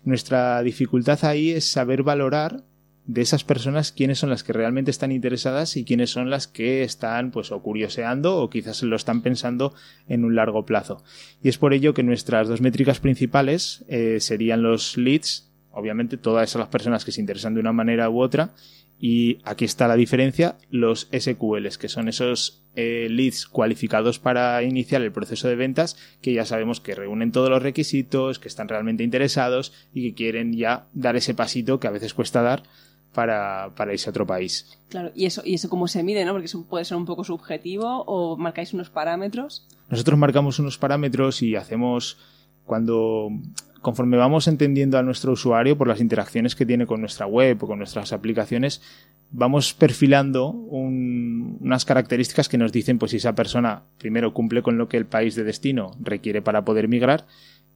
Nuestra 0.03 0.61
dificultad 0.61 1.23
ahí 1.23 1.51
es 1.51 1.65
saber 1.65 2.03
valorar 2.03 2.63
de 3.07 3.21
esas 3.21 3.43
personas 3.43 3.91
quiénes 3.91 4.19
son 4.19 4.29
las 4.29 4.43
que 4.43 4.53
realmente 4.53 4.91
están 4.91 5.11
interesadas 5.11 5.77
y 5.77 5.85
quiénes 5.85 6.09
son 6.09 6.29
las 6.29 6.47
que 6.47 6.83
están 6.83 7.31
pues 7.31 7.51
o 7.51 7.61
curioseando 7.61 8.37
o 8.37 8.49
quizás 8.49 8.81
lo 8.83 8.95
están 8.95 9.21
pensando 9.21 9.73
en 10.07 10.25
un 10.25 10.35
largo 10.35 10.65
plazo. 10.65 11.03
Y 11.43 11.49
es 11.49 11.57
por 11.57 11.73
ello 11.73 11.93
que 11.93 12.03
nuestras 12.03 12.47
dos 12.47 12.61
métricas 12.61 12.99
principales 12.99 13.85
eh, 13.87 14.19
serían 14.19 14.63
los 14.63 14.97
leads, 14.97 15.51
obviamente 15.71 16.17
todas 16.17 16.49
esas 16.49 16.59
las 16.59 16.69
personas 16.69 17.05
que 17.05 17.11
se 17.11 17.21
interesan 17.21 17.53
de 17.53 17.59
una 17.59 17.73
manera 17.73 18.09
u 18.09 18.21
otra 18.21 18.53
y 18.99 19.39
aquí 19.43 19.65
está 19.65 19.87
la 19.87 19.95
diferencia, 19.95 20.57
los 20.69 21.09
SQLs, 21.11 21.77
que 21.77 21.89
son 21.89 22.07
esos 22.07 22.63
eh, 22.75 23.07
leads 23.09 23.45
cualificados 23.45 24.19
para 24.19 24.63
iniciar 24.63 25.01
el 25.01 25.11
proceso 25.11 25.47
de 25.47 25.55
ventas, 25.55 25.97
que 26.21 26.33
ya 26.33 26.45
sabemos 26.45 26.79
que 26.79 26.95
reúnen 26.95 27.31
todos 27.31 27.49
los 27.49 27.61
requisitos, 27.61 28.39
que 28.39 28.47
están 28.47 28.69
realmente 28.69 29.03
interesados 29.03 29.73
y 29.93 30.09
que 30.09 30.15
quieren 30.15 30.53
ya 30.53 30.87
dar 30.93 31.17
ese 31.17 31.33
pasito 31.33 31.79
que 31.79 31.87
a 31.87 31.91
veces 31.91 32.13
cuesta 32.13 32.41
dar 32.41 32.63
para, 33.15 33.73
para, 33.75 33.93
irse 33.93 34.09
a 34.09 34.11
otro 34.11 34.27
país. 34.27 34.77
Claro, 34.89 35.11
y 35.15 35.25
eso, 35.25 35.41
y 35.43 35.55
eso 35.55 35.69
cómo 35.69 35.87
se 35.87 36.03
mide, 36.03 36.25
¿no? 36.25 36.33
Porque 36.33 36.45
eso 36.45 36.65
puede 36.67 36.85
ser 36.85 36.97
un 36.97 37.05
poco 37.05 37.23
subjetivo 37.23 38.03
o 38.05 38.37
marcáis 38.37 38.73
unos 38.73 38.89
parámetros. 38.89 39.67
Nosotros 39.89 40.19
marcamos 40.19 40.59
unos 40.59 40.77
parámetros 40.77 41.41
y 41.41 41.55
hacemos 41.55 42.17
cuando 42.65 43.29
conforme 43.81 44.17
vamos 44.17 44.47
entendiendo 44.47 44.97
a 44.97 45.03
nuestro 45.03 45.31
usuario 45.33 45.77
por 45.77 45.87
las 45.87 46.01
interacciones 46.01 46.55
que 46.55 46.65
tiene 46.65 46.87
con 46.87 47.01
nuestra 47.01 47.27
web 47.27 47.63
o 47.63 47.67
con 47.67 47.77
nuestras 47.77 48.13
aplicaciones, 48.13 48.81
vamos 49.29 49.75
perfilando 49.75 50.49
unas 50.49 51.85
características 51.85 52.49
que 52.49 52.57
nos 52.57 52.71
dicen 52.71 52.97
pues 52.97 53.11
si 53.11 53.17
esa 53.17 53.35
persona 53.35 53.83
primero 53.99 54.33
cumple 54.33 54.63
con 54.63 54.79
lo 54.79 54.87
que 54.87 54.97
el 54.97 55.05
país 55.05 55.35
de 55.35 55.43
destino 55.43 55.91
requiere 56.01 56.41
para 56.41 56.65
poder 56.65 56.87
migrar 56.87 57.27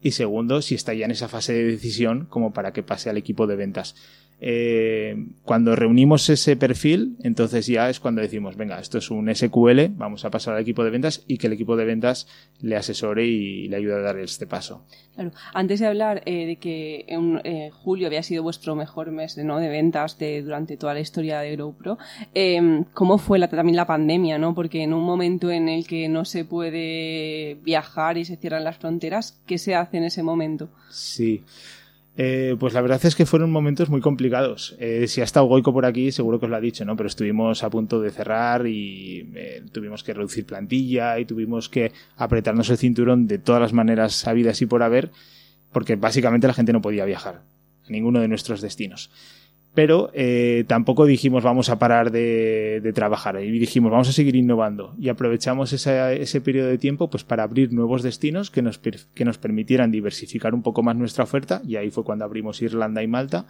y 0.01 0.11
segundo 0.11 0.63
si 0.63 0.75
está 0.75 0.95
ya 0.95 1.05
en 1.05 1.11
esa 1.11 1.27
fase 1.27 1.53
de 1.53 1.63
decisión 1.65 2.25
como 2.25 2.53
para 2.53 2.73
que 2.73 2.81
pase 2.81 3.09
al 3.11 3.17
equipo 3.17 3.45
de 3.45 3.55
ventas. 3.55 3.95
Eh, 4.41 5.15
cuando 5.43 5.75
reunimos 5.75 6.29
ese 6.29 6.55
perfil, 6.55 7.17
entonces 7.23 7.67
ya 7.67 7.89
es 7.89 7.99
cuando 7.99 8.21
decimos, 8.21 8.55
venga, 8.55 8.79
esto 8.79 8.97
es 8.97 9.11
un 9.11 9.33
SQL, 9.33 9.87
vamos 9.89 10.23
a 10.23 10.31
pasar 10.31 10.55
al 10.55 10.61
equipo 10.61 10.83
de 10.83 10.91
ventas 10.91 11.23
y 11.27 11.37
que 11.37 11.47
el 11.47 11.53
equipo 11.53 11.75
de 11.75 11.85
ventas 11.85 12.27
le 12.61 12.77
asesore 12.77 13.25
y 13.25 13.67
le 13.67 13.75
ayude 13.75 13.95
a 13.95 13.99
dar 13.99 14.17
este 14.17 14.47
paso. 14.47 14.85
Claro, 15.15 15.31
antes 15.53 15.81
de 15.81 15.87
hablar 15.87 16.21
eh, 16.25 16.45
de 16.45 16.55
que 16.55 17.03
en 17.09 17.41
eh, 17.43 17.71
julio 17.73 18.07
había 18.07 18.23
sido 18.23 18.41
vuestro 18.41 18.75
mejor 18.75 19.11
mes 19.11 19.37
¿no? 19.37 19.59
de 19.59 19.67
ventas 19.67 20.17
de, 20.17 20.41
durante 20.41 20.77
toda 20.77 20.93
la 20.93 21.01
historia 21.01 21.41
de 21.41 21.55
GrowPro, 21.57 21.97
em, 22.33 22.85
¿cómo 22.93 23.17
fue 23.17 23.39
la, 23.39 23.49
también 23.49 23.75
la 23.75 23.87
pandemia? 23.87 24.37
¿no? 24.37 24.55
Porque 24.55 24.83
en 24.83 24.93
un 24.93 25.03
momento 25.03 25.51
en 25.51 25.67
el 25.67 25.85
que 25.85 26.07
no 26.07 26.23
se 26.23 26.45
puede 26.45 27.57
viajar 27.63 28.17
y 28.17 28.23
se 28.23 28.37
cierran 28.37 28.63
las 28.63 28.77
fronteras, 28.77 29.41
¿qué 29.45 29.57
se 29.57 29.75
hace 29.75 29.97
en 29.97 30.05
ese 30.05 30.23
momento? 30.23 30.69
Sí. 30.89 31.43
Eh, 32.21 32.57
pues 32.59 32.73
la 32.73 32.81
verdad 32.81 32.99
es 33.05 33.15
que 33.15 33.25
fueron 33.25 33.49
momentos 33.49 33.89
muy 33.89 34.01
complicados. 34.01 34.75
Eh, 34.77 35.07
si 35.07 35.21
ha 35.21 35.23
estado 35.23 35.45
Goico 35.45 35.71
por 35.71 35.85
aquí, 35.85 36.11
seguro 36.11 36.37
que 36.37 36.47
os 36.47 36.49
lo 36.49 36.57
ha 36.57 36.59
dicho, 36.59 36.83
¿no? 36.83 36.97
Pero 36.97 37.07
estuvimos 37.07 37.63
a 37.63 37.69
punto 37.69 38.01
de 38.01 38.11
cerrar 38.11 38.67
y 38.67 39.31
eh, 39.35 39.63
tuvimos 39.71 40.03
que 40.03 40.13
reducir 40.13 40.45
plantilla 40.45 41.17
y 41.17 41.23
tuvimos 41.23 41.69
que 41.69 41.93
apretarnos 42.17 42.69
el 42.71 42.77
cinturón 42.77 43.25
de 43.25 43.37
todas 43.37 43.61
las 43.61 43.71
maneras 43.71 44.15
sabidas 44.15 44.61
y 44.61 44.65
por 44.65 44.83
haber, 44.83 45.11
porque 45.71 45.95
básicamente 45.95 46.45
la 46.45 46.53
gente 46.53 46.73
no 46.73 46.81
podía 46.81 47.05
viajar 47.05 47.35
a 47.87 47.89
ninguno 47.89 48.19
de 48.19 48.27
nuestros 48.27 48.59
destinos 48.59 49.09
pero 49.73 50.09
eh, 50.13 50.65
tampoco 50.67 51.05
dijimos 51.05 51.43
vamos 51.43 51.69
a 51.69 51.79
parar 51.79 52.11
de, 52.11 52.91
trabajar 52.93 53.41
y 53.41 53.59
dijimos 53.59 53.91
vamos 53.91 54.09
a 54.09 54.13
seguir 54.13 54.35
innovando 54.35 54.95
y 54.99 55.09
aprovechamos 55.09 55.73
ese 55.73 56.41
periodo 56.41 56.69
de 56.69 56.77
tiempo 56.77 57.09
pues 57.09 57.23
para 57.23 57.43
abrir 57.43 57.71
nuevos 57.71 58.01
destinos 58.01 58.51
que 58.51 58.61
nos, 58.61 58.79
que 58.79 59.25
nos 59.25 59.37
permitieran 59.37 59.91
diversificar 59.91 60.53
un 60.53 60.63
poco 60.63 60.83
más 60.83 60.95
nuestra 60.95 61.23
oferta. 61.23 61.61
Y 61.65 61.75
ahí 61.75 61.91
fue 61.91 62.03
cuando 62.03 62.25
abrimos 62.25 62.61
Irlanda 62.61 63.03
y 63.03 63.07
Malta 63.07 63.45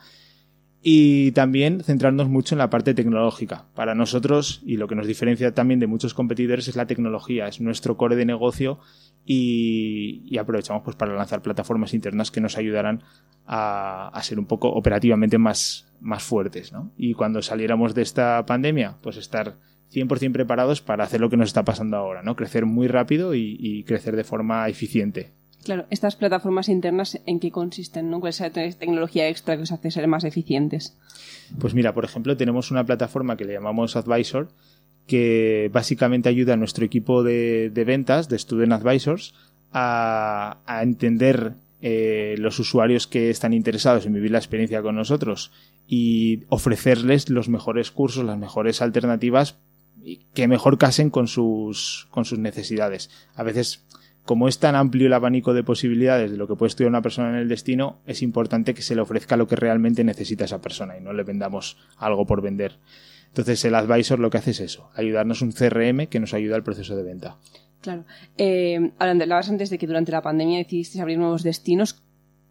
y 0.81 1.31
también 1.33 1.83
centrarnos 1.83 2.29
mucho 2.29 2.55
en 2.55 2.59
la 2.59 2.69
parte 2.69 2.93
tecnológica. 2.93 3.65
Para 3.75 3.95
nosotros, 3.95 4.61
y 4.65 4.77
lo 4.77 4.87
que 4.87 4.95
nos 4.95 5.07
diferencia 5.07 5.53
también 5.53 5.79
de 5.79 5.87
muchos 5.87 6.13
competidores, 6.13 6.67
es 6.67 6.75
la 6.75 6.87
tecnología, 6.87 7.47
es 7.47 7.59
nuestro 7.59 7.97
core 7.97 8.15
de 8.15 8.25
negocio 8.25 8.79
y, 9.25 10.37
aprovechamos 10.37 10.83
pues 10.83 10.95
para 10.95 11.13
lanzar 11.13 11.41
plataformas 11.41 11.93
internas 11.93 12.31
que 12.31 12.39
nos 12.39 12.57
ayudarán 12.57 13.03
a, 13.45 14.17
ser 14.23 14.39
un 14.39 14.45
poco 14.45 14.69
operativamente 14.69 15.37
más, 15.37 15.91
más 15.99 16.23
fuertes. 16.23 16.71
¿no? 16.71 16.91
Y 16.97 17.13
cuando 17.13 17.41
saliéramos 17.41 17.93
de 17.93 18.03
esta 18.03 18.45
pandemia, 18.45 18.95
pues 19.01 19.17
estar 19.17 19.57
100% 19.93 20.31
preparados 20.31 20.81
para 20.81 21.03
hacer 21.03 21.19
lo 21.19 21.29
que 21.29 21.37
nos 21.37 21.49
está 21.49 21.65
pasando 21.65 21.97
ahora, 21.97 22.23
¿no? 22.23 22.37
crecer 22.37 22.65
muy 22.65 22.87
rápido 22.87 23.35
y 23.35 23.83
crecer 23.85 24.15
de 24.15 24.23
forma 24.23 24.69
eficiente. 24.69 25.33
Claro, 25.63 25.85
estas 25.89 26.15
plataformas 26.15 26.69
internas, 26.69 27.19
¿en 27.25 27.39
qué 27.39 27.51
consisten? 27.51 28.09
¿no? 28.09 28.19
¿Cuál 28.19 28.29
es 28.29 28.39
la 28.39 28.49
tecnología 28.51 29.27
extra 29.27 29.57
que 29.57 29.63
os 29.63 29.71
hace 29.71 29.91
ser 29.91 30.07
más 30.07 30.23
eficientes? 30.23 30.95
Pues 31.59 31.73
mira, 31.73 31.93
por 31.93 32.05
ejemplo, 32.05 32.37
tenemos 32.37 32.71
una 32.71 32.85
plataforma 32.85 33.35
que 33.35 33.45
le 33.45 33.53
llamamos 33.53 33.95
Advisor, 33.95 34.49
que 35.05 35.69
básicamente 35.73 36.29
ayuda 36.29 36.53
a 36.53 36.57
nuestro 36.57 36.85
equipo 36.85 37.23
de, 37.23 37.71
ventas, 37.85 38.29
de 38.29 38.39
Student 38.39 38.73
Advisors, 38.73 39.33
a, 39.73 40.57
entender 40.81 41.53
eh, 41.81 42.35
los 42.37 42.59
usuarios 42.59 43.07
que 43.07 43.29
están 43.29 43.53
interesados 43.53 44.05
en 44.05 44.13
vivir 44.13 44.31
la 44.31 44.37
experiencia 44.37 44.81
con 44.81 44.95
nosotros 44.95 45.51
y 45.87 46.43
ofrecerles 46.49 47.29
los 47.29 47.49
mejores 47.49 47.91
cursos, 47.91 48.23
las 48.23 48.37
mejores 48.37 48.81
alternativas 48.81 49.57
que 50.33 50.47
mejor 50.47 50.77
casen 50.77 51.09
con 51.09 51.27
sus, 51.27 52.07
con 52.11 52.25
sus 52.25 52.39
necesidades. 52.39 53.09
A 53.35 53.43
veces 53.43 53.83
como 54.29 54.47
es 54.47 54.59
tan 54.59 54.75
amplio 54.75 55.07
el 55.07 55.13
abanico 55.13 55.55
de 55.55 55.63
posibilidades 55.63 56.29
de 56.29 56.37
lo 56.37 56.47
que 56.47 56.53
puede 56.53 56.67
estudiar 56.67 56.89
una 56.89 57.01
persona 57.01 57.29
en 57.31 57.37
el 57.37 57.49
destino, 57.49 57.97
es 58.05 58.21
importante 58.21 58.75
que 58.75 58.83
se 58.83 58.93
le 58.93 59.01
ofrezca 59.01 59.35
lo 59.37 59.47
que 59.47 59.55
realmente 59.55 60.03
necesita 60.03 60.45
esa 60.45 60.61
persona 60.61 60.95
y 60.95 61.01
no 61.01 61.13
le 61.13 61.23
vendamos 61.23 61.77
algo 61.97 62.27
por 62.27 62.43
vender. 62.43 62.77
Entonces 63.29 63.65
el 63.65 63.73
advisor 63.73 64.19
lo 64.19 64.29
que 64.29 64.37
hace 64.37 64.51
es 64.51 64.59
eso, 64.59 64.91
ayudarnos 64.93 65.41
un 65.41 65.51
CRM 65.51 66.05
que 66.05 66.19
nos 66.19 66.35
ayuda 66.35 66.57
al 66.57 66.61
proceso 66.61 66.95
de 66.95 67.01
venta. 67.01 67.37
Claro. 67.81 68.05
Eh, 68.37 68.91
hablabas 68.99 69.49
antes 69.49 69.71
de 69.71 69.79
que 69.79 69.87
durante 69.87 70.11
la 70.11 70.21
pandemia 70.21 70.59
decidiste 70.59 71.01
abrir 71.01 71.17
nuevos 71.17 71.41
destinos. 71.41 72.03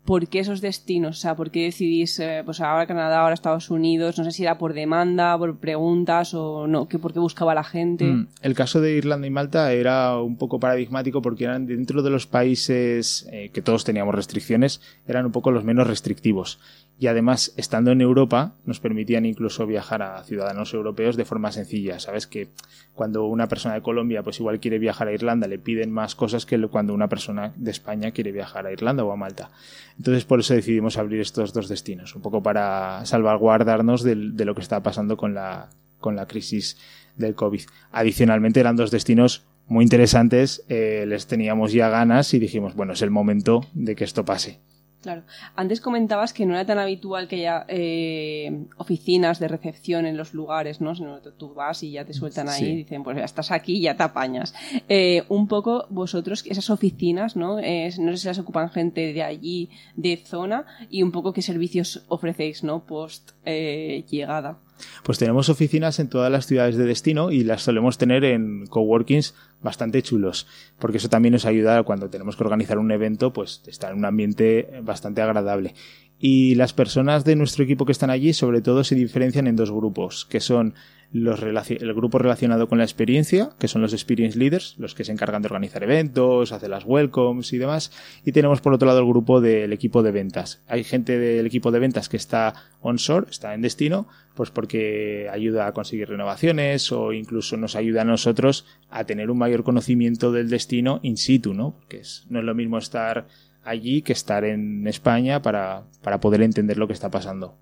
¿Por 0.09 0.27
qué 0.27 0.38
esos 0.38 0.62
destinos? 0.62 1.19
O 1.19 1.21
sea, 1.21 1.37
¿por 1.37 1.50
qué 1.50 1.65
decidís, 1.65 2.19
eh, 2.19 2.41
pues 2.43 2.62
ahora 2.62 2.87
Canadá, 2.87 3.21
ahora 3.21 3.35
Estados 3.35 3.69
Unidos? 3.69 4.17
No 4.17 4.25
sé 4.25 4.33
si 4.33 4.43
era 4.43 4.57
por 4.57 4.73
demanda, 4.73 5.37
por 5.37 5.59
preguntas 5.59 6.33
o 6.33 6.67
no, 6.67 6.88
que 6.88 6.99
por 6.99 7.12
qué 7.12 7.19
buscaba 7.19 7.55
la 7.55 7.62
gente. 7.62 8.07
Mm, 8.07 8.29
el 8.41 8.55
caso 8.55 8.81
de 8.81 8.93
Irlanda 8.93 9.27
y 9.27 9.31
Malta 9.31 9.71
era 9.71 10.19
un 10.19 10.37
poco 10.38 10.59
paradigmático 10.59 11.21
porque 11.21 11.45
eran 11.45 11.67
dentro 11.67 12.00
de 12.00 12.09
los 12.09 12.27
países 12.27 13.29
eh, 13.31 13.50
que 13.53 13.61
todos 13.61 13.85
teníamos 13.85 14.15
restricciones, 14.15 14.81
eran 15.07 15.27
un 15.27 15.33
poco 15.33 15.50
los 15.50 15.62
menos 15.62 15.87
restrictivos 15.87 16.59
y 17.00 17.07
además 17.07 17.52
estando 17.57 17.93
en 17.93 18.00
Europa 18.00 18.55
nos 18.64 18.81
permitían 18.81 19.25
incluso 19.25 19.67
viajar 19.67 20.02
a 20.02 20.23
ciudadanos 20.25 20.75
europeos 20.75 21.17
de 21.17 21.25
forma 21.25 21.52
sencilla. 21.52 22.00
Sabes 22.00 22.26
que 22.26 22.49
cuando 22.95 23.25
una 23.26 23.47
persona 23.47 23.75
de 23.75 23.83
Colombia 23.83 24.23
pues 24.23 24.40
igual 24.40 24.59
quiere 24.59 24.78
viajar 24.78 25.09
a 25.09 25.12
Irlanda 25.12 25.47
le 25.47 25.59
piden 25.59 25.93
más 25.93 26.17
cosas 26.17 26.45
que 26.45 26.61
cuando 26.67 26.95
una 26.95 27.09
persona 27.09 27.52
de 27.57 27.71
España 27.71 28.11
quiere 28.11 28.33
viajar 28.33 28.67
a 28.67 28.73
Irlanda 28.73 29.05
o 29.05 29.12
a 29.12 29.17
Malta. 29.17 29.50
Entonces 29.97 30.25
por 30.25 30.40
eso 30.40 30.55
decidimos 30.55 30.99
abrir 30.99 31.21
estos 31.21 31.52
dos 31.52 31.69
destinos, 31.69 32.17
un 32.17 32.23
poco 32.23 32.43
para 32.43 33.05
salvaguardarnos 33.07 34.02
de, 34.02 34.17
lo 34.17 34.55
que 34.55 34.62
está 34.62 34.83
pasando 34.83 35.17
con 35.17 35.35
la, 35.35 35.71
con 36.00 36.17
la 36.17 36.26
crisis 36.26 36.78
del 37.17 37.35
COVID. 37.35 37.62
Adicionalmente 37.93 38.61
eran 38.61 38.76
dos 38.76 38.90
destinos 38.90 39.45
muy 39.69 39.85
interesantes, 39.85 40.64
eh, 40.69 41.05
les 41.07 41.26
teníamos 41.26 41.73
ya 41.73 41.90
ganas 41.90 42.33
y 42.35 42.38
dijimos, 42.38 42.75
bueno, 42.75 42.95
es 42.95 43.02
el 43.02 43.11
momento 43.11 43.67
de 43.75 43.95
que 43.95 44.05
esto 44.05 44.25
pase. 44.25 44.61
Claro. 45.00 45.23
Antes 45.55 45.81
comentabas 45.81 46.33
que 46.33 46.45
no 46.45 46.55
era 46.55 46.67
tan 46.67 46.78
habitual 46.78 47.28
que 47.28 47.37
haya 47.37 47.64
eh, 47.69 48.64
oficinas 48.76 49.38
de 49.38 49.47
recepción 49.47 50.07
en 50.07 50.17
los 50.17 50.35
lugares, 50.35 50.81
¿no? 50.81 50.97
Sino 50.97 51.23
que 51.23 51.31
tú 51.31 51.55
vas 51.55 51.85
y 51.85 51.93
ya 51.93 52.05
te 52.05 52.12
sueltan 52.12 52.49
ahí 52.49 52.64
y 52.64 52.76
dicen, 52.78 53.05
pues 53.05 53.17
ya 53.17 53.25
estás 53.25 53.52
aquí 53.52 53.76
y 53.76 53.83
ya 53.83 53.97
te 53.97 54.02
apañas. 54.02 54.55
Eh, 54.88 55.23
un 55.28 55.47
poco 55.47 55.87
vosotros, 55.88 56.45
esas 56.47 56.69
oficinas, 56.71 57.37
¿no? 57.37 57.57
no 57.57 57.61
sé 57.61 58.17
si 58.17 58.26
las 58.26 58.38
ocupan 58.38 58.71
gente 58.71 59.12
de 59.12 59.23
allí, 59.23 59.71
de 59.95 60.17
zona, 60.17 60.67
y 60.90 61.02
un 61.05 61.12
poco 61.12 61.33
qué 61.33 61.43
servicios 61.43 62.05
ofrecéis, 62.09 62.64
¿no? 62.64 62.85
Post 62.85 63.33
eh, 63.45 64.05
llegada. 64.11 64.59
Pues 65.02 65.19
tenemos 65.19 65.49
oficinas 65.49 65.99
en 65.99 66.09
todas 66.09 66.31
las 66.31 66.47
ciudades 66.47 66.76
de 66.76 66.85
destino 66.85 67.31
y 67.31 67.45
las 67.45 67.62
solemos 67.62 67.99
tener 67.99 68.25
en 68.25 68.67
coworkings 68.67 69.35
bastante 69.62 70.03
chulos, 70.03 70.47
porque 70.79 70.99
eso 70.99 71.09
también 71.09 71.33
nos 71.33 71.45
ayuda 71.45 71.83
cuando 71.83 72.11
tenemos 72.11 72.37
que 72.37 72.45
organizar 72.45 72.79
un 72.79 72.91
evento, 72.91 73.33
pues 73.33 73.62
estar 73.67 73.93
en 73.93 73.99
un 73.99 74.05
ambiente 74.05 74.81
bastante 74.83 75.23
agradable. 75.23 75.75
Y 76.19 76.57
las 76.57 76.73
personas 76.73 77.25
de 77.25 77.37
nuestro 77.37 77.65
equipo 77.65 77.85
que 77.85 77.93
están 77.93 78.11
allí, 78.11 78.33
sobre 78.33 78.61
todo, 78.61 78.83
se 78.83 78.97
diferencian 78.97 79.47
en 79.47 79.57
dos 79.57 79.71
grupos, 79.71 80.27
que 80.27 80.41
son 80.41 80.75
los 81.11 81.43
el 81.43 81.95
grupo 81.95 82.19
relacionado 82.19 82.69
con 82.69 82.79
la 82.79 82.85
experiencia, 82.85 83.50
que 83.59 83.69
son 83.69 83.81
los 83.81 83.93
experience 83.93 84.38
leaders, 84.38 84.75
los 84.79 84.95
que 84.95 85.05
se 85.05 85.12
encargan 85.12 85.41
de 85.41 85.47
organizar 85.47 85.83
eventos, 85.83 86.53
hacer 86.53 86.69
las 86.69 86.85
welcomes 86.85 87.53
y 87.53 87.59
demás, 87.59 87.93
y 88.25 88.33
tenemos 88.33 88.61
por 88.61 88.75
otro 88.75 88.87
lado 88.87 89.00
el 89.00 89.07
grupo 89.07 89.41
del 89.41 89.73
equipo 89.73 90.03
de 90.03 90.12
ventas. 90.12 90.62
Hay 90.69 90.85
gente 90.85 91.19
del 91.19 91.47
equipo 91.47 91.71
de 91.71 91.79
ventas 91.79 92.09
que 92.09 92.19
está 92.19 92.55
onshore, 92.81 93.31
está 93.31 93.55
en 93.55 93.62
destino, 93.62 94.07
pues 94.35 94.50
porque 94.50 95.29
ayuda 95.33 95.67
a 95.67 95.73
conseguir 95.73 96.09
renovaciones 96.09 96.93
o 96.93 97.12
incluso 97.12 97.57
nos 97.57 97.75
ayuda 97.75 98.03
a 98.03 98.05
nosotros 98.05 98.67
a 98.91 99.05
tener 99.05 99.31
un 99.31 99.38
mayor 99.38 99.65
conocimiento 99.65 100.31
del 100.31 100.50
destino 100.50 101.00
in 101.03 101.17
situ, 101.17 101.55
¿no? 101.55 101.75
Porque 101.79 101.99
es, 101.99 102.27
no 102.29 102.38
es 102.38 102.45
lo 102.45 102.55
mismo 102.55 102.77
estar 102.79 103.27
allí 103.65 104.03
que 104.03 104.12
estar 104.12 104.45
en 104.45 104.87
España 104.87 105.41
para, 105.43 105.85
para 106.03 106.21
poder 106.21 106.43
entender 106.43 106.77
lo 106.77 106.87
que 106.87 106.93
está 106.93 107.11
pasando 107.11 107.59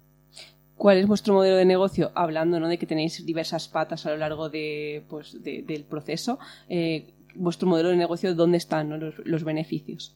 cuál 0.77 0.99
es 0.99 1.07
vuestro 1.07 1.35
modelo 1.35 1.57
de 1.57 1.65
negocio, 1.65 2.13
hablando 2.15 2.61
¿no? 2.61 2.69
de 2.69 2.79
que 2.79 2.87
tenéis 2.87 3.25
diversas 3.25 3.69
patas 3.69 4.07
a 4.07 4.11
lo 4.11 4.19
largo 4.19 4.49
de, 4.49 5.03
pues, 5.09 5.43
del 5.43 5.85
proceso, 5.85 6.39
eh, 6.69 7.07
vuestro 7.35 7.69
modelo 7.69 7.91
de 7.91 7.97
negocio, 7.97 8.35
¿dónde 8.35 8.59
están 8.59 9.01
los, 9.25 9.45
beneficios? 9.45 10.15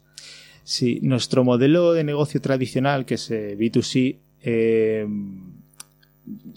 Sí, 0.63 0.99
nuestro 1.01 1.43
modelo 1.43 1.93
de 1.93 2.03
negocio 2.03 2.41
tradicional, 2.41 3.05
que 3.05 3.15
es 3.15 3.31
eh, 3.31 3.57
B2C, 3.57 4.17
eh, 4.43 5.07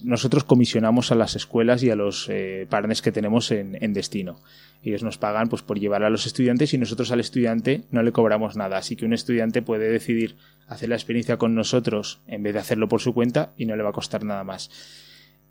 nosotros 0.02 0.44
comisionamos 0.44 1.10
a 1.10 1.14
las 1.14 1.36
escuelas 1.36 1.82
y 1.82 1.90
a 1.90 1.96
los 1.96 2.30
partners 2.68 3.02
que 3.02 3.12
tenemos 3.12 3.50
en, 3.50 3.78
en, 3.82 3.92
destino. 3.92 4.40
Ellos 4.82 5.02
nos 5.02 5.16
pagan 5.16 5.48
pues, 5.48 5.62
por 5.62 5.80
llevar 5.80 6.02
a 6.02 6.10
los 6.10 6.26
estudiantes 6.26 6.74
y 6.74 6.78
nosotros 6.78 7.10
al 7.10 7.20
estudiante 7.20 7.84
no 7.90 8.02
le 8.02 8.12
cobramos 8.12 8.56
nada. 8.56 8.76
Así 8.76 8.96
que 8.96 9.06
un 9.06 9.14
estudiante 9.14 9.62
puede 9.62 9.90
decidir 9.90 10.36
hacer 10.68 10.88
la 10.90 10.96
experiencia 10.96 11.38
con 11.38 11.54
nosotros 11.54 12.20
en 12.26 12.42
vez 12.42 12.54
de 12.54 12.60
hacerlo 12.60 12.88
por 12.88 13.00
su 13.00 13.14
cuenta 13.14 13.54
y 13.56 13.66
no 13.66 13.76
le 13.76 13.82
va 13.82 13.90
a 13.90 13.94
costar 13.94 14.24
nada 14.24 14.44
más. 14.44 14.70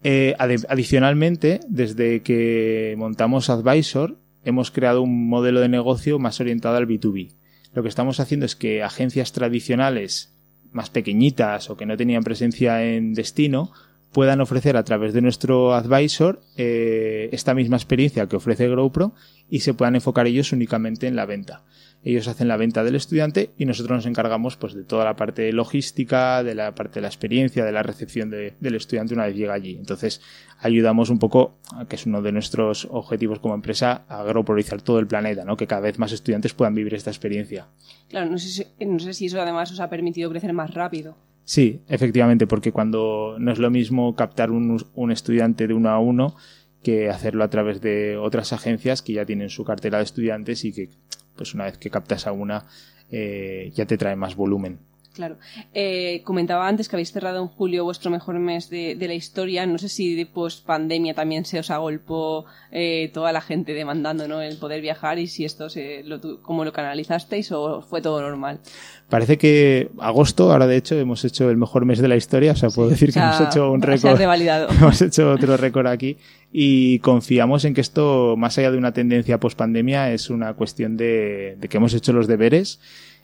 Eh, 0.03 0.35
adicionalmente, 0.37 1.61
desde 1.67 2.21
que 2.21 2.93
montamos 2.97 3.49
Advisor, 3.49 4.19
hemos 4.43 4.69
creado 4.69 5.01
un 5.01 5.29
modelo 5.29 5.61
de 5.61 5.69
negocio 5.69 6.19
más 6.19 6.39
orientado 6.39 6.75
al 6.75 6.87
B2B. 6.87 7.33
Lo 7.73 7.81
que 7.81 7.89
estamos 7.89 8.19
haciendo 8.19 8.45
es 8.45 8.55
que 8.55 8.83
agencias 8.83 9.31
tradicionales 9.31 10.35
más 10.71 10.89
pequeñitas 10.89 11.69
o 11.69 11.77
que 11.77 11.85
no 11.85 11.95
tenían 11.95 12.23
presencia 12.23 12.83
en 12.83 13.13
destino 13.13 13.71
puedan 14.13 14.39
ofrecer 14.41 14.77
a 14.77 14.83
través 14.83 15.13
de 15.13 15.21
nuestro 15.21 15.73
advisor 15.73 16.41
eh, 16.55 17.29
esta 17.31 17.53
misma 17.53 17.77
experiencia 17.77 18.27
que 18.27 18.35
ofrece 18.35 18.69
GrowPro 18.69 19.13
y 19.49 19.59
se 19.59 19.73
puedan 19.73 19.95
enfocar 19.95 20.27
ellos 20.27 20.51
únicamente 20.53 21.07
en 21.07 21.15
la 21.15 21.25
venta. 21.25 21.63
Ellos 22.05 22.27
hacen 22.27 22.49
la 22.49 22.57
venta 22.57 22.83
del 22.83 22.95
estudiante 22.95 23.51
y 23.57 23.65
nosotros 23.65 23.97
nos 23.97 24.05
encargamos 24.05 24.57
pues, 24.57 24.73
de 24.73 24.83
toda 24.83 25.05
la 25.05 25.15
parte 25.15 25.51
logística, 25.53 26.43
de 26.43 26.53
la 26.53 26.75
parte 26.75 26.95
de 26.95 27.01
la 27.01 27.07
experiencia, 27.07 27.63
de 27.63 27.71
la 27.71 27.81
recepción 27.81 28.29
del 28.29 28.75
estudiante 28.75 29.13
una 29.13 29.25
vez 29.25 29.35
llega 29.35 29.53
allí. 29.53 29.77
Entonces, 29.77 30.21
ayudamos 30.59 31.09
un 31.09 31.19
poco, 31.19 31.55
que 31.87 31.95
es 31.95 32.05
uno 32.05 32.21
de 32.21 32.33
nuestros 32.33 32.87
objetivos 32.91 33.39
como 33.39 33.55
empresa, 33.55 34.03
a 34.09 34.19
agropolizar 34.19 34.81
todo 34.81 34.99
el 34.99 35.07
planeta, 35.07 35.45
¿no? 35.45 35.55
que 35.55 35.65
cada 35.65 35.81
vez 35.81 35.97
más 35.97 36.11
estudiantes 36.11 36.53
puedan 36.53 36.75
vivir 36.75 36.93
esta 36.93 37.09
experiencia. 37.09 37.67
Claro, 38.09 38.29
no 38.29 38.37
sé 38.37 38.49
si, 38.49 38.85
no 38.85 38.99
sé 38.99 39.13
si 39.13 39.27
eso 39.27 39.41
además 39.41 39.71
os 39.71 39.79
ha 39.79 39.89
permitido 39.89 40.29
crecer 40.29 40.51
más 40.51 40.73
rápido. 40.73 41.15
Sí, 41.45 41.81
efectivamente, 41.87 42.47
porque 42.47 42.71
cuando 42.71 43.35
no 43.37 43.51
es 43.51 43.59
lo 43.59 43.69
mismo 43.69 44.15
captar 44.15 44.51
un, 44.51 44.83
un 44.93 45.11
estudiante 45.11 45.67
de 45.67 45.73
uno 45.73 45.89
a 45.89 45.99
uno 45.99 46.35
que 46.83 47.09
hacerlo 47.09 47.43
a 47.43 47.49
través 47.49 47.81
de 47.81 48.17
otras 48.17 48.53
agencias 48.53 49.01
que 49.01 49.13
ya 49.13 49.25
tienen 49.25 49.49
su 49.49 49.63
cartera 49.63 49.97
de 49.97 50.03
estudiantes 50.03 50.63
y 50.65 50.73
que 50.73 50.89
pues 51.35 51.53
una 51.53 51.65
vez 51.65 51.77
que 51.77 51.89
captas 51.89 52.27
a 52.27 52.31
una 52.31 52.65
eh, 53.09 53.71
ya 53.73 53.85
te 53.85 53.97
trae 53.97 54.15
más 54.15 54.35
volumen. 54.35 54.79
Claro. 55.13 55.37
Eh, 55.75 56.21
comentaba 56.23 56.67
antes 56.67 56.89
que 56.89 56.95
habéis 56.95 57.11
cerrado 57.11 57.39
en 57.39 57.47
julio 57.47 57.83
vuestro 57.83 58.09
mejor 58.09 58.39
mes 58.39 58.71
de, 58.71 58.97
la 58.99 59.13
historia. 59.13 59.65
No 59.67 59.77
sé 59.77 59.87
si 59.87 60.15
de 60.15 60.25
post 60.25 60.65
pandemia 60.65 61.13
también 61.13 61.45
se 61.45 61.59
os 61.59 61.69
agolpó 61.69 62.45
eh, 62.71 63.11
toda 63.13 63.31
la 63.31 63.41
gente 63.41 63.73
demandando 63.73 64.27
¿no? 64.27 64.41
el 64.41 64.57
poder 64.57 64.81
viajar 64.81 65.19
y 65.19 65.27
si 65.27 65.45
esto 65.45 65.69
se, 65.69 66.01
lo, 66.03 66.41
cómo 66.41 66.65
lo 66.65 66.73
canalizasteis 66.73 67.51
o 67.51 67.83
fue 67.83 68.01
todo 68.01 68.21
normal. 68.21 68.59
Parece 69.07 69.37
que 69.37 69.91
agosto, 69.99 70.51
ahora 70.51 70.65
de 70.65 70.77
hecho, 70.77 70.97
hemos 70.97 71.23
hecho 71.23 71.47
el 71.51 71.57
mejor 71.57 71.85
mes 71.85 71.99
de 71.99 72.07
la 72.07 72.15
historia. 72.15 72.53
O 72.53 72.55
sea, 72.55 72.69
puedo 72.69 72.89
decir 72.89 73.13
que 73.13 73.19
hemos 73.19 73.39
hecho 73.39 73.71
un 73.71 73.83
récord. 73.83 74.19
hemos 74.79 74.99
hecho 74.99 75.31
otro 75.31 75.57
récord 75.57 75.85
aquí 75.85 76.17
y 76.51 76.97
confiamos 76.99 77.65
en 77.65 77.75
que 77.75 77.81
esto, 77.81 78.35
más 78.35 78.57
allá 78.57 78.71
de 78.71 78.79
una 78.79 78.93
tendencia 78.93 79.39
post 79.39 79.59
pandemia, 79.59 80.11
es 80.11 80.31
una 80.31 80.55
cuestión 80.55 80.97
de, 80.97 81.55
de 81.59 81.67
que 81.67 81.77
hemos 81.77 81.93
hecho 81.93 82.13
los 82.13 82.25
deberes 82.25 82.79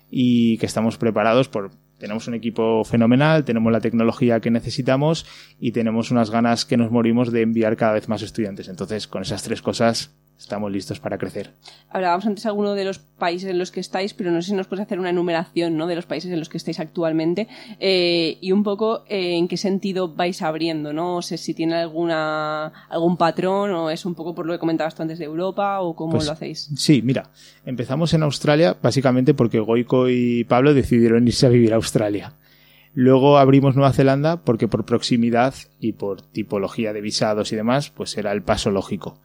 y 0.10 0.58
que 0.58 0.66
estamos 0.66 0.98
preparados 0.98 1.50
por 1.50 1.72
tenemos 2.00 2.28
un 2.28 2.34
equipo 2.34 2.84
fenomenal, 2.86 3.44
tenemos 3.44 3.72
la 3.74 3.82
tecnología 3.82 4.40
que 4.40 4.50
necesitamos 4.50 5.26
y 5.60 5.74
tenemos 5.74 6.12
unas 6.12 6.32
ganas 6.32 6.66
que 6.66 6.78
nos 6.78 6.92
morimos 6.92 7.32
de 7.32 7.42
enviar 7.42 7.76
cada 7.76 7.92
vez 7.92 8.08
más 8.08 8.22
estudiantes. 8.22 8.70
Entonces, 8.70 9.06
con 9.06 9.22
esas 9.22 9.44
tres 9.44 9.62
cosas 9.62 10.16
estamos 10.40 10.72
listos 10.72 11.00
para 11.00 11.18
crecer. 11.18 11.54
Hablábamos 11.90 12.26
antes 12.26 12.44
de 12.44 12.50
alguno 12.50 12.74
de 12.74 12.86
los 12.86 13.00
países 13.00 13.50
en 13.50 13.60
los 13.60 13.72
que 13.72 13.82
estáis, 13.82 14.14
pero 14.14 14.32
no 14.32 14.42
sé 14.42 14.50
si 14.50 14.56
nos 14.56 14.68
puedes 14.68 14.86
hacer 14.86 14.98
una 14.98 15.10
enumeración 15.10 15.76
¿no? 15.76 15.86
de 15.86 15.96
los 15.96 16.06
países 16.06 16.32
en 16.32 16.40
los 16.40 16.48
que 16.48 16.58
estáis 16.58 16.80
actualmente 16.80 17.48
eh, 17.80 18.38
y 18.40 18.54
un 18.54 18.64
poco 18.64 19.04
eh, 19.10 19.36
en 19.36 19.48
qué 19.50 19.58
sentido 19.58 20.16
vais 20.16 20.42
abriendo, 20.42 20.94
¿no? 20.94 21.18
O 21.18 21.22
sé 21.22 21.38
si 21.38 21.54
tiene 21.54 21.76
alguna 21.76 22.68
algún 22.90 23.18
patrón 23.18 23.72
o 23.72 23.90
es 23.90 24.06
un 24.06 24.16
poco 24.16 24.34
por 24.34 24.46
lo 24.46 24.54
que 24.54 24.60
comentabas 24.60 24.96
tú 24.96 25.02
antes 25.02 25.20
de 25.20 25.26
Europa 25.26 25.82
o 25.82 25.96
cómo 25.96 26.14
pues 26.14 26.26
lo 26.26 26.32
hacéis. 26.32 26.70
Sí, 26.78 27.02
mira, 27.04 27.30
empezamos 27.66 28.14
en 28.14 28.24
Australia 28.24 28.78
básicamente 28.82 29.34
porque 29.34 29.60
Goico 29.60 30.08
y 30.10 30.46
Pablo 30.46 30.74
decidieron 30.74 31.28
irse 31.28 31.46
a 31.46 31.50
vivir 31.50 31.74
a 31.74 31.76
Australia. 31.76 32.34
Luego 32.94 33.38
abrimos 33.38 33.76
Nueva 33.76 33.94
Zelanda 33.94 34.44
porque 34.44 34.68
por 34.68 34.86
proximidad 34.86 35.54
y 35.80 35.94
por 35.94 36.22
tipología 36.22 36.94
de 36.94 37.02
visados 37.02 37.52
y 37.52 37.56
demás, 37.56 37.92
pues 37.92 38.18
era 38.18 38.32
el 38.32 38.42
paso 38.42 38.72
lógico. 38.72 39.20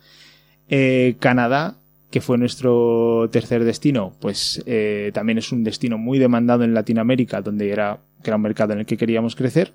Eh, 0.69 1.17
Canadá, 1.21 1.77
que 2.11 2.21
fue 2.21 2.39
nuestro 2.39 3.29
tercer 3.31 3.65
destino, 3.65 4.13
pues 4.21 4.63
eh, 4.67 5.11
también 5.15 5.39
es 5.39 5.53
un 5.53 5.65
destino 5.65 5.99
muy 5.99 6.19
demandado 6.19 6.65
en 6.65 6.75
Latinoamérica, 6.75 7.43
donde 7.43 7.71
era, 7.71 7.99
que 8.23 8.31
era 8.31 8.37
un 8.37 8.43
mercado 8.43 8.73
en 8.73 8.81
el 8.81 8.87
que 8.87 8.97
queríamos 8.97 9.37
crecer. 9.37 9.75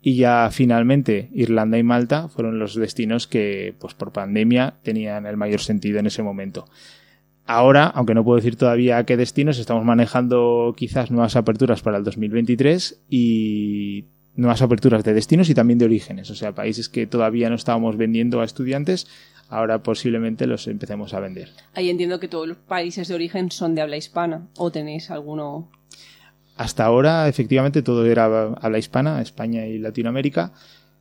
Y 0.00 0.16
ya 0.16 0.48
finalmente 0.52 1.28
Irlanda 1.32 1.78
y 1.78 1.82
Malta 1.82 2.28
fueron 2.28 2.58
los 2.58 2.74
destinos 2.74 3.26
que, 3.26 3.74
pues 3.80 3.94
por 3.94 4.12
pandemia, 4.12 4.74
tenían 4.82 5.26
el 5.26 5.36
mayor 5.36 5.60
sentido 5.60 5.98
en 5.98 6.06
ese 6.06 6.22
momento. 6.22 6.66
Ahora, 7.46 7.86
aunque 7.86 8.14
no 8.14 8.22
puedo 8.22 8.36
decir 8.36 8.56
todavía 8.56 9.02
qué 9.04 9.16
destinos, 9.16 9.58
estamos 9.58 9.82
manejando 9.82 10.74
quizás 10.76 11.10
nuevas 11.10 11.34
aperturas 11.34 11.80
para 11.80 11.96
el 11.96 12.04
2023 12.04 13.00
y 13.08 14.04
nuevas 14.36 14.60
aperturas 14.60 15.02
de 15.02 15.14
destinos 15.14 15.48
y 15.48 15.54
también 15.54 15.78
de 15.78 15.86
orígenes, 15.86 16.30
o 16.30 16.34
sea, 16.34 16.54
países 16.54 16.90
que 16.90 17.06
todavía 17.06 17.48
no 17.48 17.56
estábamos 17.56 17.96
vendiendo 17.96 18.40
a 18.40 18.44
estudiantes, 18.44 19.08
ahora 19.48 19.82
posiblemente 19.82 20.46
los 20.46 20.66
empecemos 20.66 21.14
a 21.14 21.20
vender. 21.20 21.50
Ahí 21.74 21.90
entiendo 21.90 22.20
que 22.20 22.28
todos 22.28 22.46
los 22.46 22.56
países 22.56 23.08
de 23.08 23.14
origen 23.14 23.50
son 23.50 23.74
de 23.74 23.82
habla 23.82 23.96
hispana 23.96 24.46
o 24.56 24.70
tenéis 24.70 25.10
alguno. 25.10 25.70
Hasta 26.56 26.84
ahora, 26.84 27.28
efectivamente, 27.28 27.82
todo 27.82 28.04
era 28.04 28.24
habla 28.54 28.78
hispana, 28.78 29.22
España 29.22 29.66
y 29.66 29.78
Latinoamérica, 29.78 30.52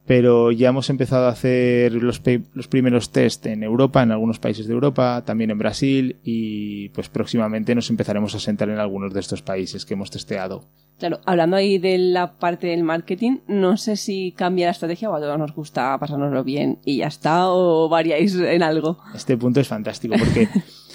pero 0.07 0.53
ya 0.53 0.69
hemos 0.69 0.89
empezado 0.89 1.25
a 1.25 1.31
hacer 1.31 1.91
los, 1.91 2.21
los 2.53 2.67
primeros 2.69 3.11
test 3.11 3.45
en 3.45 3.61
Europa, 3.61 4.01
en 4.01 4.11
algunos 4.11 4.39
países 4.39 4.65
de 4.65 4.73
Europa, 4.73 5.23
también 5.25 5.51
en 5.51 5.57
Brasil 5.57 6.15
y 6.23 6.89
pues 6.89 7.09
próximamente 7.09 7.75
nos 7.75 7.89
empezaremos 7.89 8.33
a 8.33 8.39
sentar 8.39 8.69
en 8.69 8.79
algunos 8.79 9.13
de 9.13 9.19
estos 9.19 9.41
países 9.41 9.85
que 9.85 9.95
hemos 9.95 10.09
testeado. 10.09 10.63
Claro, 10.97 11.19
hablando 11.25 11.57
ahí 11.57 11.77
de 11.77 11.97
la 11.97 12.37
parte 12.37 12.67
del 12.67 12.83
marketing, 12.83 13.39
no 13.47 13.77
sé 13.77 13.97
si 13.97 14.31
cambia 14.31 14.67
la 14.67 14.71
estrategia 14.71 15.11
o 15.11 15.15
a 15.15 15.19
todos 15.19 15.37
nos 15.37 15.53
gusta 15.53 15.95
pasárnoslo 15.99 16.43
bien 16.43 16.79
y 16.85 16.97
ya 16.97 17.07
está, 17.07 17.49
o 17.49 17.87
variáis 17.87 18.33
en 18.35 18.63
algo. 18.63 18.97
Este 19.13 19.37
punto 19.37 19.59
es 19.59 19.67
fantástico 19.67 20.15
porque 20.17 20.47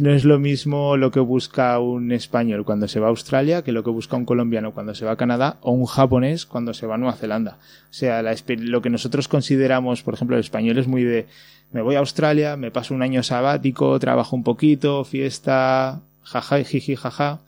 no 0.00 0.12
es 0.12 0.24
lo 0.24 0.38
mismo 0.38 0.96
lo 0.96 1.10
que 1.10 1.20
busca 1.20 1.78
un 1.78 2.12
español 2.12 2.64
cuando 2.64 2.88
se 2.88 3.00
va 3.00 3.06
a 3.06 3.10
Australia 3.10 3.62
que 3.62 3.72
lo 3.72 3.82
que 3.82 3.90
busca 3.90 4.16
un 4.16 4.24
colombiano 4.24 4.72
cuando 4.72 4.94
se 4.94 5.04
va 5.04 5.12
a 5.12 5.16
Canadá 5.16 5.58
o 5.62 5.72
un 5.72 5.86
japonés 5.86 6.46
cuando 6.46 6.74
se 6.74 6.86
va 6.86 6.96
a 6.96 6.98
Nueva 6.98 7.16
Zelanda. 7.16 7.58
O 7.90 7.94
sea, 7.94 8.22
lo 8.22 8.82
que 8.82 8.90
nosotros 8.90 9.28
consideramos, 9.28 10.02
por 10.02 10.14
ejemplo, 10.14 10.36
el 10.36 10.40
español 10.40 10.78
es 10.78 10.86
muy 10.86 11.04
de 11.04 11.26
me 11.72 11.82
voy 11.82 11.94
a 11.94 12.00
Australia, 12.00 12.56
me 12.56 12.70
paso 12.70 12.94
un 12.94 13.02
año 13.02 13.22
sabático, 13.22 13.98
trabajo 14.00 14.34
un 14.34 14.42
poquito, 14.42 15.04
fiesta, 15.04 16.00
jaja, 16.24 16.64
jiji, 16.64 16.96
jaja 16.96 17.40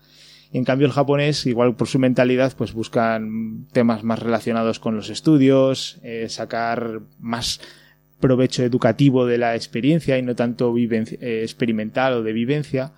y 0.53 0.59
en 0.59 0.65
cambio 0.65 0.87
el 0.87 0.93
japonés, 0.93 1.47
igual 1.47 1.75
por 1.75 1.89
su 1.89 1.99
mentalidad, 1.99 2.53
pues 2.57 2.75
buscan 2.75 3.67
temas 3.73 4.05
más 4.05 4.19
relacionados 4.19 4.79
con 4.79 4.95
los 4.95 5.09
estudios, 5.09 5.99
eh, 6.03 6.29
sacar 6.29 7.01
más 7.19 7.61
provecho 8.23 8.63
educativo 8.63 9.27
de 9.27 9.37
la 9.37 9.55
experiencia 9.55 10.17
y 10.17 10.23
no 10.23 10.35
tanto 10.35 10.75
eh, 10.79 11.43
experimental 11.43 12.15
o 12.15 12.23
de 12.23 12.33
vivencia 12.33 12.93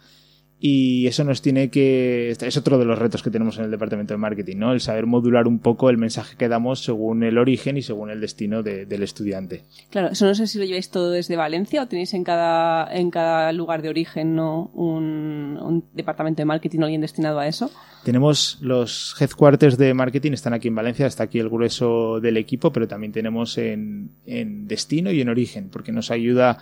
y 0.67 1.07
eso 1.09 1.25
nos 1.25 1.43
tiene 1.43 1.69
que 1.69 2.31
es 2.31 2.57
otro 2.57 2.79
de 2.79 2.87
los 2.87 2.99
retos 2.99 3.23
que 3.23 3.29
tenemos 3.29 3.59
en 3.59 3.67
el 3.67 3.71
departamento 3.71 4.15
de 4.15 4.19
marketing 4.19 4.57
no 4.57 4.73
el 4.73 4.81
saber 4.81 5.05
modular 5.05 5.47
un 5.47 5.59
poco 5.59 5.91
el 5.91 5.99
mensaje 5.99 6.39
que 6.39 6.49
damos 6.49 6.83
según 6.83 7.23
el 7.23 7.37
origen 7.37 7.77
y 7.77 7.83
según 7.83 8.09
el 8.09 8.19
destino 8.19 8.63
del 8.63 9.03
estudiante. 9.03 9.65
Claro 9.91 10.09
eso 10.09 10.25
no 10.25 10.35
sé 10.35 10.47
si 10.47 10.59
lo 10.59 10.65
lleváis 10.65 10.89
todo 10.89 11.11
desde 11.11 11.37
Valencia 11.37 11.83
o 11.83 11.87
tenéis 11.87 12.15
en 12.15 12.25
cada 12.25 12.91
en 12.91 13.11
cada 13.11 13.53
lugar 13.53 13.83
de 13.83 13.91
origen 13.91 14.37
no 14.37 14.71
un, 14.73 15.85
departamento 15.93 16.41
de 16.41 16.47
marketing 16.47 16.79
o 16.79 16.85
alguien 16.85 17.03
destinado 17.03 17.41
a 17.41 17.47
eso. 17.47 17.71
Tenemos 18.03 18.57
los 18.63 19.15
headquarters 19.21 19.77
de 19.77 19.93
marketing 19.93 20.33
están 20.33 20.55
aquí 20.55 20.69
en 20.69 20.77
Valencia 20.77 21.07
está 21.07 21.25
aquí 21.25 21.41
el 21.41 21.51
grueso 21.51 22.21
del 22.21 22.39
equipo 22.39 22.73
pero 22.73 22.89
también 22.89 23.13
tenemos 23.13 23.59
en, 23.59 24.13
en 24.25 24.67
destino 24.67 25.13
y 25.13 25.21
en 25.21 25.29
origen 25.29 25.69
porque 25.69 25.93
nos 25.93 26.11
ayuda 26.11 26.57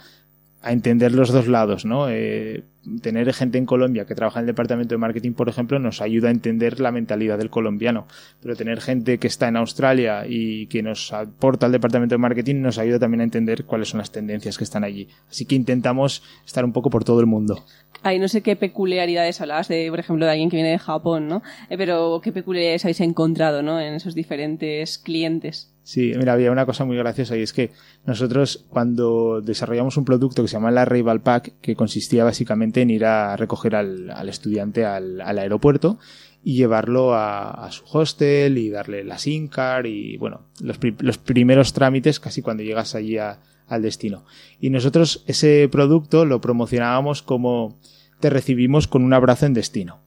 a 0.63 0.73
entender 0.73 1.13
los 1.13 1.33
dos 1.33 1.49
lados, 1.49 1.85
¿no? 1.85 2.09
Eh, 2.09 2.63
tener 3.01 3.33
gente 3.33 3.59
en 3.59 3.67
Colombia 3.67 4.05
que 4.05 4.15
trabaja 4.15 4.39
en 4.39 4.45
el 4.45 4.47
departamento 4.49 4.95
de 4.95 4.99
marketing, 4.99 5.33
por 5.33 5.49
ejemplo, 5.49 5.79
nos 5.79 6.01
ayuda 6.01 6.29
a 6.29 6.31
entender 6.31 6.81
la 6.81 6.93
mentalidad 6.93 7.39
del 7.39 7.51
colombiano. 7.51 8.07
Pero 8.41 8.57
tener 8.57 8.81
gente 8.81 9.19
que 9.19 9.27
está 9.27 9.49
en 9.49 9.57
Australia 9.57 10.25
y 10.29 10.67
que 10.67 10.83
nos 10.83 11.13
aporta 11.13 11.67
al 11.67 11.73
departamento 11.73 12.15
de 12.15 12.19
marketing 12.19 12.63
nos 12.63 12.79
ayuda 12.79 13.01
también 13.01 13.23
a 13.23 13.25
entender 13.25 13.65
cuáles 13.65 13.89
son 13.89 13.99
las 13.99 14.13
tendencias 14.13 14.57
que 14.57 14.65
están 14.65 14.85
allí. 14.85 15.09
Así 15.29 15.47
que 15.47 15.57
intentamos 15.57 16.23
estar 16.47 16.65
un 16.65 16.73
poco 16.73 16.91
por 16.91 17.05
todo 17.05 17.21
el 17.21 17.27
mundo. 17.27 17.65
Ay, 18.05 18.19
no 18.19 18.29
sé 18.29 18.43
qué 18.43 18.57
peculiaridades 18.57 19.41
hablabas 19.41 19.69
de, 19.69 19.89
por 19.91 20.01
ejemplo, 20.01 20.27
de 20.27 20.33
alguien 20.33 20.51
que 20.51 20.57
viene 20.57 20.71
de 20.71 20.79
Japón, 20.79 21.29
¿no? 21.29 21.43
Eh, 21.71 21.77
pero 21.77 22.21
qué 22.23 22.33
peculiaridades 22.33 22.85
habéis 22.85 23.01
encontrado, 23.01 23.63
¿no? 23.63 23.81
En 23.81 23.95
esos 23.95 24.15
diferentes 24.15 24.99
clientes. 24.99 25.72
Sí, 25.85 26.13
mira, 26.17 26.35
había 26.35 26.53
una 26.53 26.65
cosa 26.65 26.85
muy 26.85 26.97
graciosa 26.97 27.37
y 27.37 27.43
es 27.43 27.53
que 27.53 27.73
nosotros 28.07 28.65
cuando 28.69 29.41
desarrollamos 29.41 29.97
un 29.97 30.05
producto 30.05 30.43
que 30.43 30.49
se 30.49 30.53
llama 30.53 30.71
la 30.71 30.85
Rival 30.85 31.21
Pack, 31.21 31.55
que 31.61 31.75
consistía 31.75 32.23
básicamente 32.23 32.83
en 32.83 32.91
ir 32.91 33.05
a 33.05 33.37
recoger 33.37 33.75
al, 33.75 34.29
estudiante 34.29 34.85
al, 34.85 35.21
aeropuerto 35.21 35.99
y 36.45 36.55
llevarlo 36.55 37.15
a, 37.15 37.69
su 37.73 37.85
hostel 37.93 38.59
y 38.59 38.71
darle 38.71 39.03
la 39.03 39.19
SIM 39.19 39.49
card 39.49 39.87
y 39.87 40.17
bueno, 40.19 40.43
los, 40.61 40.79
los 41.01 41.19
primeros 41.19 41.73
trámites 41.73 42.21
casi 42.21 42.43
cuando 42.43 42.63
llegas 42.63 42.95
allí 42.95 43.19
al 43.19 43.83
destino. 43.83 44.25
Y 44.61 44.71
nosotros 44.71 45.25
ese 45.27 45.69
producto 45.71 46.25
lo 46.25 46.41
promocionábamos 46.41 47.23
como 47.23 47.77
te 48.21 48.31
recibimos 48.31 48.87
con 48.87 49.03
un 49.03 49.15
abrazo 49.15 49.47
en 49.47 49.55
destino. 49.55 49.99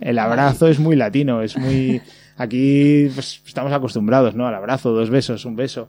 El 0.00 0.18
abrazo 0.18 0.68
es 0.68 0.78
muy 0.78 0.96
latino, 0.96 1.42
es 1.42 1.56
muy 1.56 2.02
Aquí 2.36 3.08
pues, 3.14 3.42
estamos 3.46 3.72
acostumbrados, 3.72 4.34
¿no? 4.34 4.46
Al 4.46 4.54
abrazo, 4.54 4.92
dos 4.92 5.10
besos, 5.10 5.44
un 5.44 5.56
beso. 5.56 5.88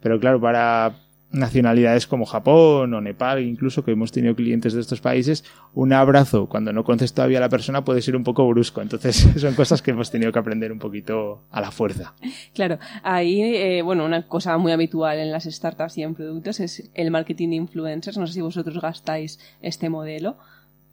Pero 0.00 0.20
claro, 0.20 0.40
para 0.40 0.94
nacionalidades 1.30 2.06
como 2.06 2.24
Japón 2.24 2.94
o 2.94 3.00
Nepal, 3.00 3.42
incluso 3.42 3.84
que 3.84 3.92
hemos 3.92 4.12
tenido 4.12 4.34
clientes 4.34 4.72
de 4.72 4.80
estos 4.80 5.00
países, 5.00 5.44
un 5.74 5.92
abrazo 5.92 6.48
cuando 6.48 6.72
no 6.72 6.84
conoces 6.84 7.12
todavía 7.12 7.38
a 7.38 7.40
la 7.40 7.48
persona 7.48 7.84
puede 7.84 8.02
ser 8.02 8.16
un 8.16 8.24
poco 8.24 8.46
brusco. 8.48 8.80
Entonces 8.80 9.16
son 9.36 9.54
cosas 9.54 9.82
que 9.82 9.90
hemos 9.90 10.10
tenido 10.10 10.32
que 10.32 10.38
aprender 10.38 10.72
un 10.72 10.78
poquito 10.78 11.42
a 11.50 11.60
la 11.60 11.70
fuerza. 11.70 12.14
Claro, 12.54 12.78
ahí, 13.02 13.42
eh, 13.42 13.82
bueno, 13.82 14.04
una 14.04 14.26
cosa 14.26 14.56
muy 14.58 14.72
habitual 14.72 15.18
en 15.18 15.30
las 15.30 15.44
startups 15.44 15.98
y 15.98 16.02
en 16.02 16.14
productos 16.14 16.60
es 16.60 16.90
el 16.94 17.10
marketing 17.10 17.50
de 17.50 17.56
influencers. 17.56 18.18
No 18.18 18.26
sé 18.26 18.34
si 18.34 18.40
vosotros 18.40 18.80
gastáis 18.80 19.38
este 19.60 19.90
modelo. 19.90 20.36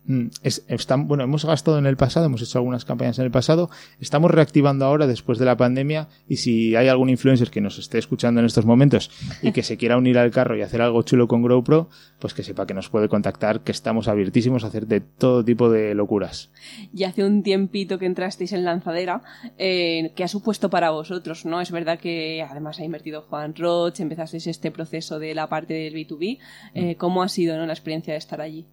Mm, 0.06 0.28
es, 0.44 0.66
bueno, 0.98 1.24
hemos 1.24 1.46
gastado 1.46 1.78
en 1.80 1.86
el 1.86 1.96
pasado, 1.96 2.26
hemos 2.26 2.42
hecho 2.42 2.58
algunas 2.58 2.84
campañas 2.84 3.20
en 3.20 3.26
el 3.26 3.32
pasado, 3.32 3.70
estamos 4.00 4.32
reactivando 4.32 4.86
ahora 4.86 5.08
después 5.08 5.38
de 5.38 5.46
la 5.46 5.56
pandemia 5.56 6.10
y 6.28 6.38
si 6.38 6.76
hay 6.76 6.90
algún 6.90 7.10
influencer 7.10 7.50
que 7.50 7.62
nos 7.62 7.80
esté 7.80 8.00
escuchando 8.00 8.42
en 8.42 8.46
estos 8.46 8.66
momentos 8.66 9.12
y 9.42 9.54
que 9.54 9.64
se 9.64 9.78
quiera 9.78 9.98
unir 9.98 10.18
al 10.18 10.32
carro 10.32 10.58
y 10.58 10.62
hacer 10.62 10.82
algo 10.82 11.04
chulo 11.04 11.28
con 11.28 11.42
GrowPro, 11.42 11.90
pues 12.20 12.34
que 12.34 12.44
sepa 12.44 12.68
que 12.68 12.74
nos 12.74 12.90
puede 12.90 13.08
contactar, 13.08 13.62
que 13.62 13.72
estamos 13.72 14.08
abiertísimos 14.08 14.64
a 14.64 14.68
hacer 14.68 14.88
de 14.88 15.00
todo 15.00 15.44
tipo 15.44 15.70
de 15.70 15.96
locuras. 15.96 16.52
Y 16.94 17.06
hace 17.06 17.24
un 17.24 17.42
tiempito 17.44 17.98
que 17.98 18.06
entrasteis 18.06 18.52
en 18.52 18.66
Lanzadera, 18.66 19.22
eh, 19.58 20.12
¿qué 20.16 20.24
ha 20.26 20.28
supuesto 20.28 20.70
para 20.70 20.92
vosotros? 20.92 21.46
¿no? 21.46 21.62
Es 21.62 21.72
verdad 21.72 22.00
que 22.00 22.46
además 22.48 22.80
ha 22.80 22.84
invertido 22.84 23.22
Juan 23.22 23.56
Roch, 23.56 24.00
empezasteis 24.00 24.48
este 24.48 24.72
proceso 24.72 25.20
de 25.20 25.34
la 25.34 25.48
parte 25.48 25.74
del 25.74 25.94
B2B. 25.94 26.40
Eh, 26.74 26.96
¿Cómo 26.96 27.24
ha 27.24 27.30
sido 27.30 27.58
¿no? 27.58 27.66
la 27.66 27.74
experiencia 27.74 28.14
de 28.14 28.20
estar 28.20 28.42
allí? 28.42 28.66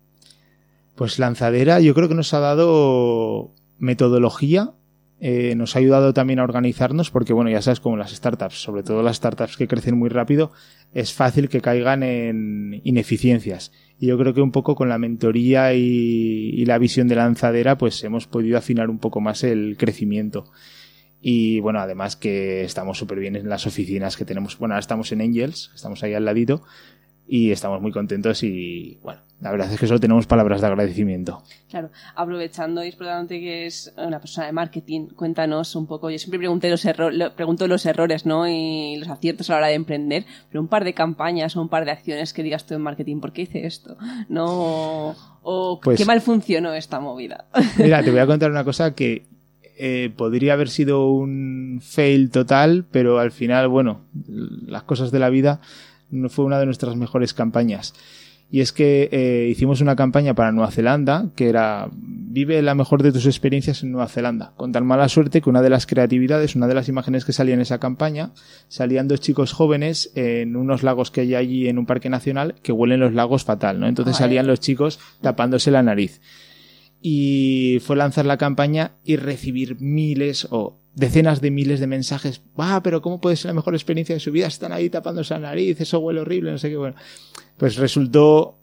Pues 1.01 1.19
Lanzadera 1.19 1.81
yo 1.81 1.95
creo 1.95 2.11
que 2.11 2.15
nos 2.15 2.35
ha 2.35 2.41
dado 2.41 3.55
metodología, 3.79 4.73
eh, 5.19 5.55
nos 5.55 5.75
ha 5.75 5.79
ayudado 5.79 6.13
también 6.13 6.41
a 6.41 6.45
organizarnos 6.45 7.11
porque 7.11 7.33
bueno, 7.33 7.51
ya 7.51 7.63
sabes 7.63 7.81
como 7.81 7.97
las 7.97 8.11
startups, 8.11 8.61
sobre 8.61 8.83
todo 8.83 9.03
las 9.03 9.17
startups 9.17 9.57
que 9.57 9.67
crecen 9.67 9.97
muy 9.97 10.11
rápido, 10.11 10.53
es 10.93 11.15
fácil 11.15 11.49
que 11.49 11.63
caigan 11.63 12.03
en 12.03 12.83
ineficiencias. 12.85 13.73
Y 13.99 14.09
yo 14.09 14.19
creo 14.19 14.35
que 14.35 14.43
un 14.43 14.53
poco 14.53 14.75
con 14.75 14.91
la 14.91 14.99
mentoría 14.99 15.73
y, 15.73 16.63
la 16.67 16.77
visión 16.77 17.09
de 17.09 17.17
lanzadera 17.17 17.79
pues 17.79 18.05
hemos 18.05 18.27
podido 18.27 18.59
afinar 18.59 18.91
un 18.91 18.99
poco 18.99 19.23
más 19.23 19.43
el 19.43 19.79
crecimiento. 19.79 20.53
Y 21.23 21.61
bueno, 21.61 21.79
además 21.79 22.17
que 22.17 22.63
estamos 22.63 22.99
súper 22.99 23.21
bien 23.21 23.37
en 23.37 23.49
las 23.49 23.67
oficinas 23.67 24.19
que 24.19 24.27
tenemos. 24.27 24.59
Bueno, 24.59 24.75
ahora 24.75 24.81
estamos 24.81 25.11
en 25.13 25.23
Angels, 25.23 25.71
estamos 25.75 26.03
ahí 26.03 26.13
al 26.13 26.27
ladito, 26.27 26.63
y 27.27 27.53
estamos 27.53 27.81
muy 27.81 27.91
contentos 27.93 28.43
y 28.43 28.99
bueno, 29.03 29.23
la 29.41 29.51
verdad 29.51 29.73
es 29.73 29.81
que 29.81 29.87
solo 29.87 30.01
tenemos 30.01 30.27
palabras 30.27 30.61
de 30.61 30.67
agradecimiento. 30.67 31.43
Claro, 31.69 31.91
aprovechando 32.15 32.85
y 32.85 32.89
explotándote 32.89 33.41
que 33.41 33.67
es 33.67 33.93
una 33.97 34.21
persona 34.21 34.47
de 34.47 34.53
marketing, 34.53 35.09
cuéntanos 35.09 35.75
un 35.77 35.87
poco, 35.87 36.11
yo 36.11 36.19
siempre 36.19 36.39
pregunté 36.39 36.69
los 36.69 36.85
errores, 36.85 37.31
pregunto 37.31 37.67
los 37.67 37.87
errores, 37.87 38.27
¿no? 38.27 38.47
Y 38.47 38.97
los 38.97 39.09
aciertos 39.09 39.49
a 39.49 39.55
la 39.55 39.59
hora 39.59 39.67
de 39.69 39.75
emprender, 39.75 40.27
pero 40.49 40.61
un 40.61 40.69
par 40.69 40.85
de 40.85 40.93
campañas 40.93 41.57
o 41.57 41.63
un 41.63 41.69
par 41.69 41.87
de 41.87 41.93
acciones 41.93 42.33
que 42.35 42.43
digas 42.43 42.67
tú 42.67 42.75
en 42.75 42.83
marketing, 42.83 43.21
¿por 43.21 43.33
qué 43.33 43.43
hice 43.43 43.67
esto? 43.67 43.97
No, 44.29 45.17
o 45.43 45.81
pues 45.83 45.99
qué 45.99 46.05
mal 46.05 46.21
funcionó 46.21 46.75
esta 46.75 47.01
movida. 47.01 47.47
Mira, 47.79 48.03
te 48.03 48.11
voy 48.11 48.21
a 48.21 48.27
contar 48.27 48.51
una 48.51 48.65
cosa 48.65 48.95
que 48.95 49.27
eh, 49.79 50.13
podría 50.15 50.53
haber 50.53 50.69
sido 50.69 51.11
un 51.11 51.81
fail 51.83 52.31
total, 52.31 52.85
pero 52.91 53.19
al 53.19 53.33
final, 53.33 53.69
bueno, 53.69 54.03
las 54.67 54.83
cosas 54.83 55.11
de 55.11 55.19
la 55.19 55.31
vida 55.31 55.61
fue 56.29 56.45
una 56.45 56.59
de 56.59 56.67
nuestras 56.67 56.97
mejores 56.97 57.33
campañas. 57.33 57.95
Y 58.53 58.61
es 58.61 58.73
que 58.73 59.09
eh, 59.13 59.49
hicimos 59.49 59.81
una 59.81 59.95
campaña 59.95 60.35
para 60.35 60.51
Nueva 60.51 60.73
Zelanda 60.73 61.31
que 61.37 61.49
era 61.49 61.89
vive 61.93 62.63
la 62.63 62.75
mejor 62.75 63.03
de 63.03 63.13
tus 63.13 63.27
experiencias 63.27 63.83
en 63.83 63.93
Nueva 63.93 64.09
Zelanda. 64.09 64.53
Con 64.57 64.73
tan 64.73 64.87
mala 64.87 65.09
suerte 65.09 65.41
que 65.41 65.51
una 65.51 65.63
de 65.63 65.71
las 65.71 65.87
creatividades, 65.87 66.55
una 66.55 66.69
de 66.69 66.75
las 66.75 66.89
imágenes 66.89 67.25
que 67.25 67.33
salía 67.33 67.55
en 67.55 67.61
esa 67.61 67.79
campaña, 67.79 68.33
salían 68.69 69.09
dos 69.09 69.21
chicos 69.21 69.53
jóvenes 69.53 70.13
en 70.15 70.57
unos 70.57 70.83
lagos 70.83 71.11
que 71.11 71.23
hay 71.23 71.35
allí 71.35 71.69
en 71.69 71.79
un 71.79 71.87
parque 71.87 72.09
nacional 72.09 72.55
que 72.63 72.73
huelen 72.73 73.01
los 73.01 73.15
lagos 73.15 73.45
fatal, 73.45 73.81
¿no? 73.81 73.89
Entonces 73.89 74.17
salían 74.17 74.47
los 74.47 74.61
chicos 74.61 75.01
tapándose 75.21 75.71
la 75.71 75.83
nariz. 75.83 76.21
Y 77.03 77.79
fue 77.85 77.97
lanzar 77.97 78.27
la 78.27 78.37
campaña 78.37 78.93
y 79.05 79.17
recibir 79.17 79.81
miles 79.81 80.47
o 80.51 80.79
decenas 80.95 81.41
de 81.41 81.51
miles 81.51 81.81
de 81.81 81.87
mensajes. 81.87 82.43
Ah, 82.57 82.81
pero 82.83 83.01
¿cómo 83.01 83.21
puede 83.21 83.37
ser 83.37 83.51
la 83.51 83.55
mejor 83.55 83.75
experiencia 83.75 84.15
de 84.15 84.21
su 84.21 84.33
vida? 84.33 84.47
Están 84.47 84.73
ahí 84.73 84.91
tapándose 84.91 85.35
la 85.35 85.41
nariz, 85.41 85.81
eso 85.81 85.99
huele 85.99 86.21
horrible, 86.21 86.53
no 86.53 86.59
sé 86.59 86.69
qué. 86.69 86.77
Bueno, 86.77 86.97
pues 87.61 87.77
resultó 87.77 88.57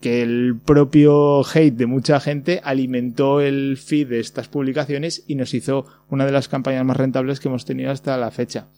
que 0.00 0.22
el 0.22 0.56
propio 0.64 1.40
hate 1.44 1.74
de 1.74 1.86
mucha 1.86 2.20
gente 2.20 2.60
alimentó 2.62 3.40
el 3.40 3.76
feed 3.76 4.10
de 4.10 4.20
estas 4.20 4.46
publicaciones 4.46 5.24
y 5.26 5.34
nos 5.34 5.54
hizo 5.54 5.86
una 6.08 6.24
de 6.24 6.30
las 6.30 6.46
campañas 6.46 6.84
más 6.84 6.96
rentables 6.96 7.40
que 7.40 7.48
hemos 7.48 7.64
tenido 7.64 7.90
hasta 7.90 8.16
la 8.16 8.30
fecha 8.30 8.68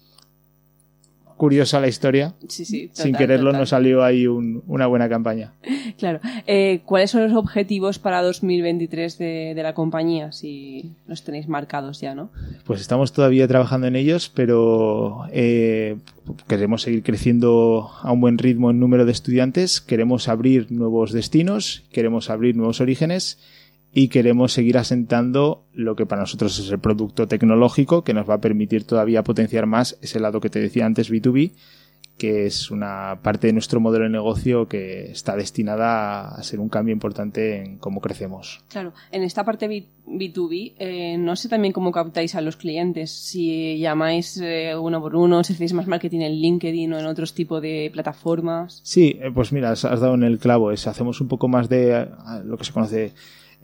curiosa 1.37 1.81
la 1.81 1.89
historia. 1.89 2.35
Sí, 2.49 2.65
sí, 2.65 2.91
Sin 2.93 3.15
quererlo 3.15 3.53
nos 3.53 3.71
salió 3.71 4.03
ahí 4.03 4.27
una 4.27 4.87
buena 4.87 5.09
campaña. 5.09 5.53
Claro. 5.99 6.21
Eh, 6.47 6.81
¿Cuáles 6.85 7.13
son 7.13 7.23
los 7.23 7.33
objetivos 7.33 7.99
para 7.99 8.21
2023 8.21 9.19
de, 9.19 9.53
de, 9.55 9.63
la 9.63 9.73
compañía? 9.73 10.31
Si 10.33 10.93
los 11.07 11.23
tenéis 11.23 11.49
marcados 11.49 12.01
ya, 12.01 12.15
¿no? 12.15 12.29
Pues 12.65 12.81
estamos 12.81 13.13
todavía 13.13 13.49
trabajando 13.49 13.87
en 13.87 13.97
ellos, 13.97 14.31
pero 14.35 15.23
eh, 15.33 15.97
queremos 16.49 16.83
seguir 16.83 17.03
creciendo 17.03 17.91
a 18.03 18.13
un 18.13 18.21
buen 18.21 18.37
ritmo 18.37 18.71
en 18.73 18.81
número 18.81 19.07
de 19.07 19.13
estudiantes, 19.13 19.81
queremos 19.81 20.29
abrir 20.29 20.71
nuevos 20.71 21.13
destinos, 21.13 21.85
queremos 21.93 22.29
abrir 22.31 22.57
nuevos 22.57 22.81
orígenes 22.81 23.39
y 23.99 24.09
queremos 24.09 24.53
seguir 24.53 24.77
asentando 24.77 25.65
lo 25.73 25.97
que 25.97 26.05
para 26.05 26.21
nosotros 26.21 26.59
es 26.59 26.71
el 26.71 26.79
producto 26.79 27.27
tecnológico 27.27 28.05
que 28.05 28.13
nos 28.13 28.29
va 28.29 28.35
a 28.35 28.41
permitir 28.43 28.85
todavía 28.85 29.25
potenciar 29.25 29.65
más 29.65 29.97
ese 30.03 30.21
lado 30.21 30.39
que 30.39 30.51
te 30.51 30.61
decía 30.61 30.85
antes 30.85 31.11
B2B 31.11 31.53
que 32.19 32.45
es 32.45 32.71
una 32.71 33.21
parte 33.23 33.47
de 33.47 33.55
nuestro 33.55 33.81
modelo 33.81 34.05
de 34.05 34.11
negocio 34.11 34.69
que 34.69 35.11
está 35.11 35.35
destinada 35.35 36.29
a 36.29 36.43
ser 36.43 36.61
un 36.61 36.69
cambio 36.69 36.93
importante 36.93 37.63
en 37.63 37.79
cómo 37.79 38.01
crecemos. 38.01 38.65
Claro, 38.69 38.93
en 39.13 39.23
esta 39.23 39.45
parte 39.45 39.69
B2B, 39.69 40.75
eh, 40.79 41.19
no 41.19 41.37
sé 41.37 41.49
también 41.49 41.75
cómo 41.75 41.93
captáis 41.93 42.35
a 42.35 42.41
los 42.41 42.57
clientes, 42.57 43.11
si 43.11 43.79
llamáis 43.79 44.41
eh, 44.43 44.75
uno 44.77 45.01
por 45.01 45.15
uno, 45.15 45.45
si 45.45 45.53
hacéis 45.53 45.75
más 45.75 45.87
marketing 45.87 46.21
en 46.21 46.33
LinkedIn 46.33 46.93
o 46.95 46.99
en 46.99 47.07
otros 47.07 47.35
tipos 47.35 47.61
de 47.61 47.91
plataformas. 47.93 48.81
Sí, 48.83 49.19
eh, 49.21 49.31
pues 49.35 49.53
mira, 49.53 49.73
has 49.73 49.83
dado 49.83 50.15
en 50.15 50.23
el 50.23 50.39
clavo, 50.39 50.73
es, 50.73 50.87
hacemos 50.87 51.21
un 51.21 51.29
poco 51.29 51.49
más 51.49 51.69
de 51.69 52.09
lo 52.45 52.57
que 52.57 52.65
se 52.65 52.73
conoce 52.73 53.13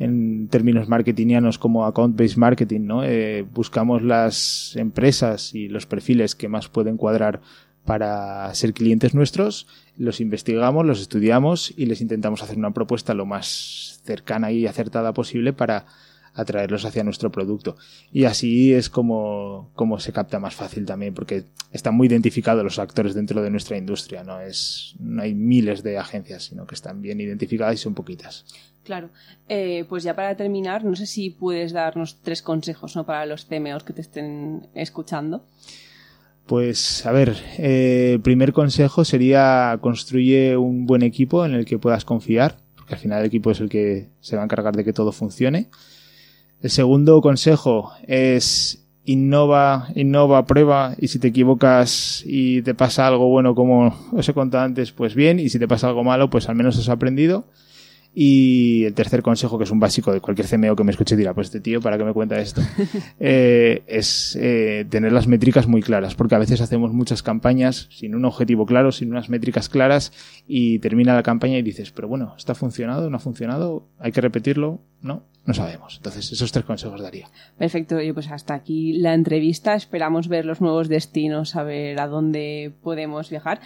en 0.02 0.48
términos 0.48 0.88
marketingianos 0.88 1.58
como 1.58 1.86
account-based 1.86 2.36
marketing, 2.36 2.80
¿no? 2.82 3.04
Eh, 3.04 3.46
buscamos 3.54 4.02
las 4.02 4.74
empresas 4.76 5.54
y 5.54 5.68
los 5.68 5.86
perfiles 5.86 6.34
que 6.34 6.48
más 6.48 6.68
pueden 6.68 6.96
cuadrar 6.96 7.40
para 7.84 8.52
ser 8.54 8.72
clientes 8.74 9.14
nuestros, 9.14 9.66
los 9.96 10.20
investigamos, 10.20 10.86
los 10.86 11.00
estudiamos 11.00 11.72
y 11.76 11.86
les 11.86 12.00
intentamos 12.00 12.42
hacer 12.42 12.56
una 12.56 12.72
propuesta 12.72 13.14
lo 13.14 13.26
más 13.26 14.00
cercana 14.04 14.50
y 14.50 14.66
acertada 14.66 15.12
posible 15.12 15.52
para 15.52 15.86
atraerlos 16.34 16.84
hacia 16.84 17.04
nuestro 17.04 17.30
producto. 17.30 17.76
Y 18.12 18.24
así 18.24 18.72
es 18.72 18.88
como, 18.88 19.70
como 19.74 20.00
se 20.00 20.12
capta 20.12 20.38
más 20.38 20.54
fácil 20.54 20.84
también, 20.86 21.14
porque 21.14 21.44
están 21.72 21.94
muy 21.94 22.08
identificados 22.08 22.64
los 22.64 22.78
actores 22.78 23.14
dentro 23.14 23.42
de 23.42 23.50
nuestra 23.50 23.76
industria, 23.76 24.24
no 24.24 24.40
es, 24.40 24.94
no 24.98 25.22
hay 25.22 25.34
miles 25.34 25.82
de 25.82 25.98
agencias, 25.98 26.44
sino 26.44 26.66
que 26.66 26.74
están 26.74 27.02
bien 27.02 27.20
identificadas 27.20 27.74
y 27.74 27.78
son 27.78 27.94
poquitas. 27.94 28.46
Claro. 28.84 29.10
Eh, 29.48 29.84
pues 29.88 30.02
ya 30.02 30.14
para 30.14 30.36
terminar, 30.36 30.84
no 30.84 30.96
sé 30.96 31.06
si 31.06 31.30
puedes 31.30 31.72
darnos 31.72 32.20
tres 32.20 32.42
consejos 32.42 32.96
¿no? 32.96 33.06
para 33.06 33.26
los 33.26 33.46
CMOs 33.46 33.84
que 33.84 33.92
te 33.92 34.00
estén 34.00 34.68
escuchando. 34.74 35.44
Pues 36.46 37.06
a 37.06 37.12
ver, 37.12 37.36
el 37.58 37.64
eh, 37.64 38.18
primer 38.22 38.52
consejo 38.52 39.04
sería 39.04 39.78
construye 39.80 40.56
un 40.56 40.86
buen 40.86 41.02
equipo 41.02 41.46
en 41.46 41.54
el 41.54 41.64
que 41.64 41.78
puedas 41.78 42.04
confiar, 42.04 42.56
porque 42.74 42.94
al 42.94 43.00
final 43.00 43.20
el 43.20 43.26
equipo 43.26 43.52
es 43.52 43.60
el 43.60 43.68
que 43.68 44.08
se 44.20 44.34
va 44.34 44.42
a 44.42 44.44
encargar 44.44 44.74
de 44.74 44.84
que 44.84 44.92
todo 44.92 45.12
funcione. 45.12 45.68
El 46.60 46.70
segundo 46.70 47.20
consejo 47.20 47.92
es 48.06 48.84
innova, 49.04 49.88
innova, 49.94 50.44
prueba 50.46 50.94
y 50.98 51.08
si 51.08 51.18
te 51.18 51.28
equivocas 51.28 52.22
y 52.26 52.62
te 52.62 52.74
pasa 52.74 53.06
algo 53.06 53.28
bueno 53.28 53.54
como 53.54 53.96
os 54.12 54.28
he 54.28 54.34
contado 54.34 54.64
antes, 54.64 54.92
pues 54.92 55.14
bien, 55.14 55.38
y 55.38 55.48
si 55.48 55.58
te 55.58 55.68
pasa 55.68 55.88
algo 55.88 56.02
malo, 56.02 56.28
pues 56.28 56.48
al 56.48 56.56
menos 56.56 56.78
has 56.78 56.88
aprendido. 56.88 57.46
Y 58.14 58.84
el 58.84 58.94
tercer 58.94 59.22
consejo, 59.22 59.56
que 59.56 59.64
es 59.64 59.70
un 59.70 59.80
básico 59.80 60.12
de 60.12 60.20
cualquier 60.20 60.46
CMO 60.46 60.76
que 60.76 60.84
me 60.84 60.90
escuche, 60.90 61.16
dirá, 61.16 61.32
pues 61.32 61.46
este 61.46 61.60
tío, 61.60 61.80
¿para 61.80 61.96
qué 61.96 62.04
me 62.04 62.12
cuenta 62.12 62.38
esto? 62.38 62.60
Eh, 63.24 63.84
es 63.86 64.36
eh, 64.40 64.84
tener 64.88 65.12
las 65.12 65.26
métricas 65.28 65.66
muy 65.66 65.80
claras, 65.80 66.14
porque 66.14 66.34
a 66.34 66.38
veces 66.38 66.60
hacemos 66.60 66.92
muchas 66.92 67.22
campañas 67.22 67.88
sin 67.90 68.14
un 68.14 68.24
objetivo 68.24 68.66
claro, 68.66 68.90
sin 68.90 69.10
unas 69.10 69.28
métricas 69.28 69.68
claras, 69.68 70.12
y 70.46 70.80
termina 70.80 71.14
la 71.14 71.22
campaña 71.22 71.56
y 71.56 71.62
dices, 71.62 71.92
pero 71.92 72.08
bueno, 72.08 72.34
¿está 72.36 72.54
funcionado? 72.54 73.08
¿No 73.10 73.16
ha 73.16 73.20
funcionado? 73.20 73.86
¿Hay 73.98 74.12
que 74.12 74.20
repetirlo? 74.20 74.80
No, 75.00 75.24
no 75.44 75.54
sabemos. 75.54 75.96
Entonces, 75.96 76.30
esos 76.30 76.52
tres 76.52 76.64
consejos 76.64 77.00
daría. 77.00 77.28
Perfecto, 77.58 78.00
y 78.00 78.12
pues 78.12 78.30
hasta 78.30 78.54
aquí 78.54 78.92
la 78.94 79.14
entrevista. 79.14 79.74
Esperamos 79.74 80.28
ver 80.28 80.44
los 80.44 80.60
nuevos 80.60 80.88
destinos, 80.88 81.56
a 81.56 81.64
ver 81.64 82.00
a 82.00 82.06
dónde 82.06 82.72
podemos 82.82 83.30
viajar. 83.30 83.60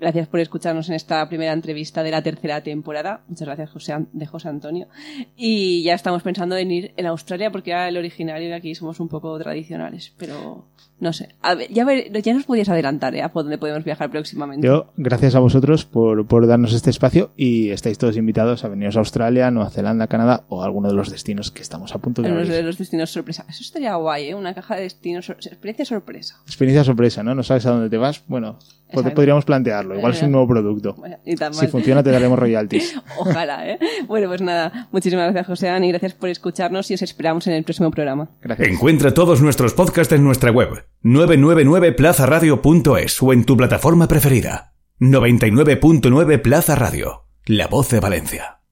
Gracias 0.00 0.26
por 0.28 0.40
escucharnos 0.40 0.88
en 0.88 0.96
esta 0.96 1.26
primera 1.28 1.52
entrevista 1.52 2.02
de 2.02 2.10
la 2.10 2.22
tercera 2.22 2.62
temporada. 2.62 3.22
Muchas 3.28 3.46
gracias, 3.46 3.70
José, 3.70 3.94
de 4.12 4.26
José 4.26 4.48
Antonio. 4.48 4.88
Y 5.36 5.82
ya 5.84 5.94
estamos 5.94 6.22
pensando 6.22 6.56
en 6.56 6.70
ir 6.70 6.94
en 6.96 7.06
Australia 7.06 7.52
porque 7.52 7.70
ya 7.70 7.88
el 7.88 7.96
originario 7.96 8.48
de 8.48 8.54
aquí 8.54 8.74
somos 8.74 8.98
un 8.98 9.08
poco 9.08 9.38
tradicionales, 9.38 10.12
pero 10.18 10.66
No 11.00 11.12
sé. 11.12 11.34
A 11.42 11.54
ver, 11.54 11.70
ya, 11.72 11.84
ver- 11.84 12.10
ya 12.22 12.32
nos 12.32 12.44
podías 12.44 12.68
adelantar, 12.68 13.14
¿eh? 13.14 13.22
A 13.22 13.30
por 13.32 13.42
dónde 13.42 13.58
podemos 13.58 13.84
viajar 13.84 14.10
próximamente. 14.10 14.66
Yo, 14.66 14.92
gracias 14.96 15.34
a 15.34 15.40
vosotros 15.40 15.84
por, 15.84 16.26
por 16.26 16.46
darnos 16.46 16.72
este 16.72 16.88
espacio 16.90 17.32
y 17.36 17.70
estáis 17.70 17.98
todos 17.98 18.16
invitados 18.16 18.64
a 18.64 18.68
veniros 18.68 18.96
a 18.96 19.00
Australia, 19.00 19.50
Nueva 19.50 19.70
Zelanda, 19.70 20.06
Canadá 20.06 20.44
o 20.48 20.62
a 20.62 20.64
alguno 20.66 20.88
de 20.88 20.94
los 20.94 21.10
destinos 21.10 21.50
que 21.50 21.62
estamos 21.62 21.94
a 21.94 21.98
punto 21.98 22.22
de 22.22 22.28
los, 22.30 22.48
de 22.48 22.54
abrir. 22.54 22.64
los 22.66 22.78
destinos 22.78 23.10
sorpresa. 23.10 23.44
Eso 23.48 23.62
estaría 23.62 23.94
guay, 23.96 24.28
¿eh? 24.28 24.34
Una 24.34 24.54
caja 24.54 24.76
de 24.76 24.82
destinos, 24.82 25.26
sor- 25.26 25.36
experiencia 25.36 25.84
sorpresa. 25.84 26.36
Experiencia 26.46 26.84
sorpresa, 26.84 27.22
¿no? 27.22 27.34
No 27.34 27.42
sabes 27.42 27.66
a 27.66 27.70
dónde 27.72 27.90
te 27.90 27.96
vas. 27.98 28.22
Bueno, 28.28 28.58
Exacto. 28.88 29.14
podríamos 29.14 29.44
plantearlo. 29.44 29.96
Igual 29.98 30.12
es 30.12 30.22
un 30.22 30.30
nuevo 30.30 30.46
producto. 30.48 30.94
Bueno, 30.94 31.16
y 31.26 31.34
tan 31.34 31.52
Si 31.52 31.66
funciona, 31.66 32.02
te 32.02 32.12
daremos 32.12 32.38
royalties. 32.38 32.94
Ojalá, 33.18 33.68
¿eh? 33.68 33.78
Bueno, 34.06 34.28
pues 34.28 34.40
nada. 34.40 34.88
Muchísimas 34.92 35.24
gracias, 35.32 35.46
José 35.48 35.76
y 35.84 35.88
gracias 35.88 36.14
por 36.14 36.28
escucharnos 36.28 36.90
y 36.90 36.94
os 36.94 37.02
esperamos 37.02 37.46
en 37.48 37.54
el 37.54 37.64
próximo 37.64 37.90
programa. 37.90 38.28
Gracias. 38.40 38.68
Encuentra 38.68 39.12
todos 39.12 39.42
nuestros 39.42 39.74
podcasts 39.74 40.12
en 40.14 40.22
nuestra 40.22 40.50
web 41.02 41.30
999plazaradio.es 41.30 43.22
o 43.22 43.32
en 43.32 43.44
tu 43.44 43.56
plataforma 43.56 44.08
preferida. 44.08 44.74
99.9 45.00 46.40
Plaza 46.40 46.74
Radio, 46.74 47.26
la 47.46 47.66
voz 47.66 47.90
de 47.90 48.00
Valencia. 48.00 48.60